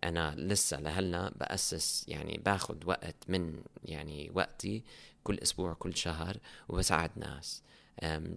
أنا 0.04 0.34
لسه 0.38 0.80
لهلا 0.80 1.32
بأسس 1.36 2.04
يعني 2.08 2.40
باخذ 2.44 2.86
وقت 2.86 3.16
من 3.28 3.62
يعني 3.84 4.30
وقتي 4.34 4.82
كل 5.24 5.38
أسبوع 5.38 5.72
كل 5.74 5.96
شهر 5.96 6.36
وبساعد 6.68 7.10
ناس. 7.16 7.62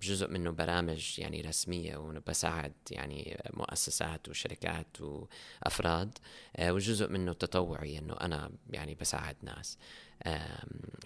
جزء 0.01 0.27
منه 0.29 0.51
برامج 0.51 1.19
يعني 1.19 1.41
رسمية 1.41 1.97
وبساعد 1.97 2.73
يعني 2.91 3.41
مؤسسات 3.53 4.29
وشركات 4.29 5.01
وأفراد 5.01 6.17
أه، 6.55 6.73
وجزء 6.73 7.09
منه 7.09 7.33
تطوعي 7.33 7.99
أنه 7.99 8.13
أنا 8.13 8.51
يعني 8.69 8.95
بساعد 8.95 9.35
ناس 9.41 9.77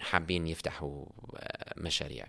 حابين 0.00 0.46
يفتحوا 0.46 1.06
أه، 1.36 1.74
مشاريع. 1.76 2.26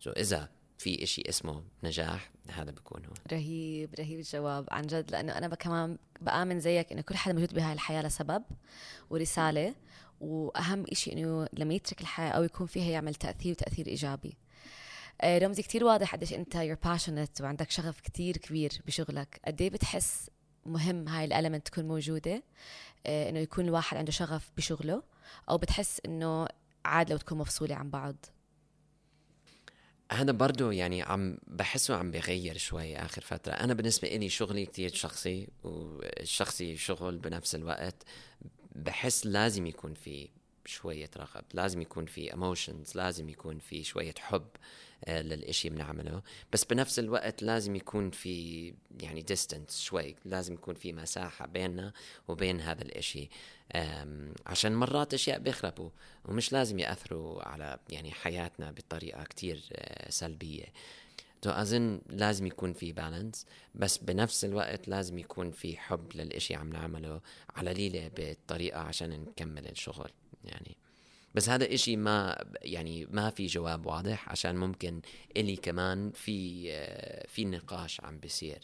سو 0.00 0.10
إذا 0.10 0.48
في 0.78 1.02
إشي 1.02 1.22
اسمه 1.28 1.62
نجاح 1.84 2.30
هذا 2.50 2.70
بيكون 2.70 3.04
هو. 3.04 3.12
رهيب 3.32 3.94
رهيب 3.98 4.18
الجواب 4.18 4.68
عن 4.70 4.86
جد 4.86 5.10
لأنه 5.10 5.38
أنا 5.38 5.54
كمان 5.54 5.98
بآمن 6.20 6.60
زيك 6.60 6.92
إنه 6.92 7.00
كل 7.00 7.16
حدا 7.16 7.34
موجود 7.34 7.54
بهاي 7.54 7.72
الحياة 7.72 8.02
لسبب 8.02 8.42
ورسالة 9.10 9.74
وأهم 10.20 10.84
إشي 10.92 11.12
إنه 11.12 11.48
لما 11.52 11.74
يترك 11.74 12.00
الحياة 12.00 12.30
أو 12.30 12.42
يكون 12.42 12.66
فيها 12.66 12.90
يعمل 12.90 13.14
تأثير 13.14 13.52
وتاثير 13.52 13.86
إيجابي. 13.86 14.28
آه، 14.28 14.45
رمزي 15.24 15.62
كتير 15.62 15.84
واضح 15.84 16.14
قديش 16.14 16.32
انت 16.32 16.56
you're 16.56 16.88
passionate 16.88 17.40
وعندك 17.40 17.70
شغف 17.70 18.00
كتير 18.00 18.36
كبير 18.36 18.72
بشغلك. 18.86 19.40
قد 19.46 19.62
إيه 19.62 19.70
بتحس 19.70 20.30
مهم 20.66 21.08
هاي 21.08 21.24
الالمنت 21.24 21.66
تكون 21.66 21.84
موجودة؟ 21.84 22.42
آه، 23.06 23.30
إنه 23.30 23.38
يكون 23.38 23.64
الواحد 23.64 23.96
عنده 23.96 24.12
شغف 24.12 24.50
بشغله؟ 24.56 25.02
أو 25.50 25.58
بتحس 25.58 26.00
إنه 26.06 26.48
عاد 26.84 27.10
لو 27.10 27.16
تكون 27.16 27.38
مفصولة 27.38 27.74
عن 27.74 27.90
بعض؟ 27.90 28.16
هذا 30.12 30.32
برضو 30.32 30.70
يعني 30.70 31.02
عم 31.02 31.38
بحسه 31.46 31.96
عم 31.96 32.10
بغير 32.10 32.56
شوي 32.56 32.96
آخر 32.96 33.22
فترة. 33.22 33.52
أنا 33.52 33.74
بالنسبة 33.74 34.08
إلي 34.08 34.28
شغلي 34.28 34.66
كتير 34.66 34.94
شخصي 34.94 35.48
والشخصي 35.62 36.76
شغل 36.76 37.18
بنفس 37.18 37.54
الوقت. 37.54 38.02
بحس 38.74 39.26
لازم 39.26 39.66
يكون 39.66 39.94
في 39.94 40.28
شوية 40.66 41.10
رغب. 41.16 41.44
لازم 41.54 41.80
يكون 41.80 42.06
في 42.06 42.30
emotions 42.30 42.96
لازم 42.96 43.28
يكون 43.28 43.58
في 43.58 43.84
شوية 43.84 44.14
حب 44.18 44.46
آه، 45.04 45.22
للإشي 45.22 45.68
بنعمله. 45.68 46.22
بس 46.52 46.64
بنفس 46.64 46.98
الوقت 46.98 47.42
لازم 47.42 47.76
يكون 47.76 48.10
في 48.10 48.74
يعني 49.00 49.24
distance 49.32 49.72
شوي. 49.72 50.14
لازم 50.24 50.54
يكون 50.54 50.74
في 50.74 50.92
مساحة 50.92 51.46
بيننا 51.46 51.92
وبين 52.28 52.60
هذا 52.60 52.82
الإشي. 52.82 53.28
عشان 54.46 54.74
مرات 54.74 55.14
أشياء 55.14 55.38
بيخربوا 55.38 55.90
ومش 56.24 56.52
لازم 56.52 56.78
يأثروا 56.78 57.48
على 57.48 57.78
يعني 57.90 58.12
حياتنا 58.12 58.70
بطريقة 58.70 59.24
كتير 59.24 59.62
آه، 59.72 60.10
سلبية. 60.10 60.64
تو 61.42 61.50
اظن 61.50 62.00
لازم 62.08 62.46
يكون 62.46 62.72
في 62.72 62.92
بالانس 62.92 63.46
بس 63.74 63.98
بنفس 63.98 64.44
الوقت 64.44 64.88
لازم 64.88 65.18
يكون 65.18 65.50
في 65.50 65.76
حب 65.76 66.16
للإشي 66.16 66.54
عم 66.54 66.68
نعمله 66.68 67.20
على 67.56 67.74
ليلة 67.74 68.08
بالطريقة 68.08 68.80
عشان 68.80 69.10
نكمل 69.10 69.68
الشغل. 69.68 70.10
يعني. 70.46 70.76
بس 71.34 71.48
هذا 71.48 71.74
إشي 71.74 71.96
ما 71.96 72.44
يعني 72.62 73.06
ما 73.10 73.30
في 73.30 73.46
جواب 73.46 73.86
واضح 73.86 74.28
عشان 74.28 74.56
ممكن 74.56 75.00
إلي 75.36 75.56
كمان 75.56 76.10
في 76.10 76.66
آه، 76.72 77.26
في 77.26 77.44
نقاش 77.44 78.00
عم 78.00 78.18
بيصير 78.18 78.58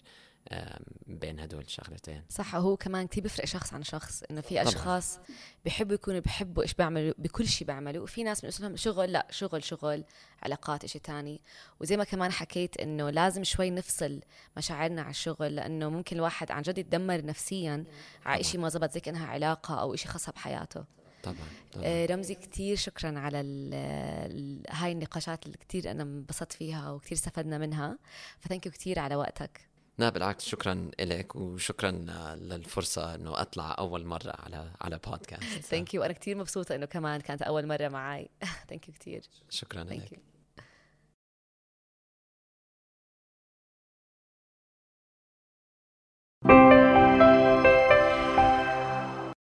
بين 1.06 1.40
هدول 1.40 1.60
الشغلتين. 1.60 2.22
صح 2.28 2.54
هو 2.54 2.76
كمان 2.76 3.06
كتير 3.06 3.22
بيفرق 3.22 3.44
شخص 3.44 3.74
عن 3.74 3.82
شخص 3.82 4.22
إنه 4.30 4.40
في. 4.40 4.62
أشخاص 4.62 5.18
بيحبوا 5.64 5.94
يكونوا 5.94 6.20
بيحبوا 6.20 6.62
إيش 6.62 6.74
بيعملوا 6.74 7.14
بكل 7.18 7.48
شيء 7.48 7.66
بيعملوا 7.66 8.02
وفي 8.02 8.22
ناس 8.22 8.60
لهم 8.60 8.76
شغل 8.76 9.12
لا 9.12 9.26
شغل 9.30 9.64
شغل 9.64 10.04
علاقات 10.42 10.84
إشي 10.84 10.98
تاني. 10.98 11.40
وزي 11.80 11.96
ما 11.96 12.04
كمان 12.04 12.32
حكيت 12.32 12.76
إنه 12.76 13.10
لازم 13.10 13.44
شوي 13.44 13.70
نفصل 13.70 14.20
مشاعرنا 14.56 15.02
على 15.02 15.10
الشغل 15.10 15.56
لأنه 15.56 15.88
ممكن 15.88 16.16
الواحد 16.16 16.50
عن 16.50 16.62
جد 16.62 16.78
يتدمر 16.78 17.24
نفسيا 17.24 17.84
على 18.24 18.40
إشي 18.40 18.58
ما 18.58 18.68
زبط 18.68 18.92
زي 18.92 19.00
كأنها 19.00 19.26
علاقة 19.26 19.80
أو 19.80 19.94
إشي 19.94 20.08
خاصه 20.08 20.32
بحياته. 20.32 20.84
طبعا 21.22 21.36
طبعا. 21.72 21.84
آه، 21.86 22.06
رمزي 22.06 22.34
كتير 22.34 22.76
شكرا 22.76 23.18
على 23.18 23.40
ال 23.40 23.74
ال 23.74 24.62
هاي 24.70 24.92
النقاشات 24.92 25.46
اللي 25.46 25.56
كتير 25.56 25.90
أنا 25.90 26.02
انبسطت 26.02 26.52
فيها 26.52 26.90
وكتير 26.90 27.18
استفدنا 27.18 27.58
منها. 27.58 27.98
ف 28.40 28.45
thank 28.45 28.68
كتير 28.68 28.98
على 28.98 29.16
وقتك. 29.16 29.72
لا 29.98 30.08
بالعكس 30.08 30.44
شكرا 30.44 30.90
لك 31.00 31.36
وشكرا 31.36 31.90
للفرصة 32.34 33.14
إنه 33.14 33.40
أطلع 33.40 33.76
أول 33.78 34.06
مرة 34.06 34.34
على 34.38 34.72
على 34.80 34.98
podcast 35.06 35.42
thank 35.42 35.94
you 35.94 36.02
أنا 36.02 36.12
كتير 36.12 36.36
مبسوطة 36.36 36.74
إنه 36.74 36.86
كمان 36.86 37.20
كانت 37.20 37.42
أول 37.42 37.66
مرة 37.66 37.88
معي 37.88 38.28
thank 38.68 38.88
you 38.88 38.94
كتير. 38.94 39.22
شكرا 39.50 39.84
لك 39.84 40.12
you 40.12 40.18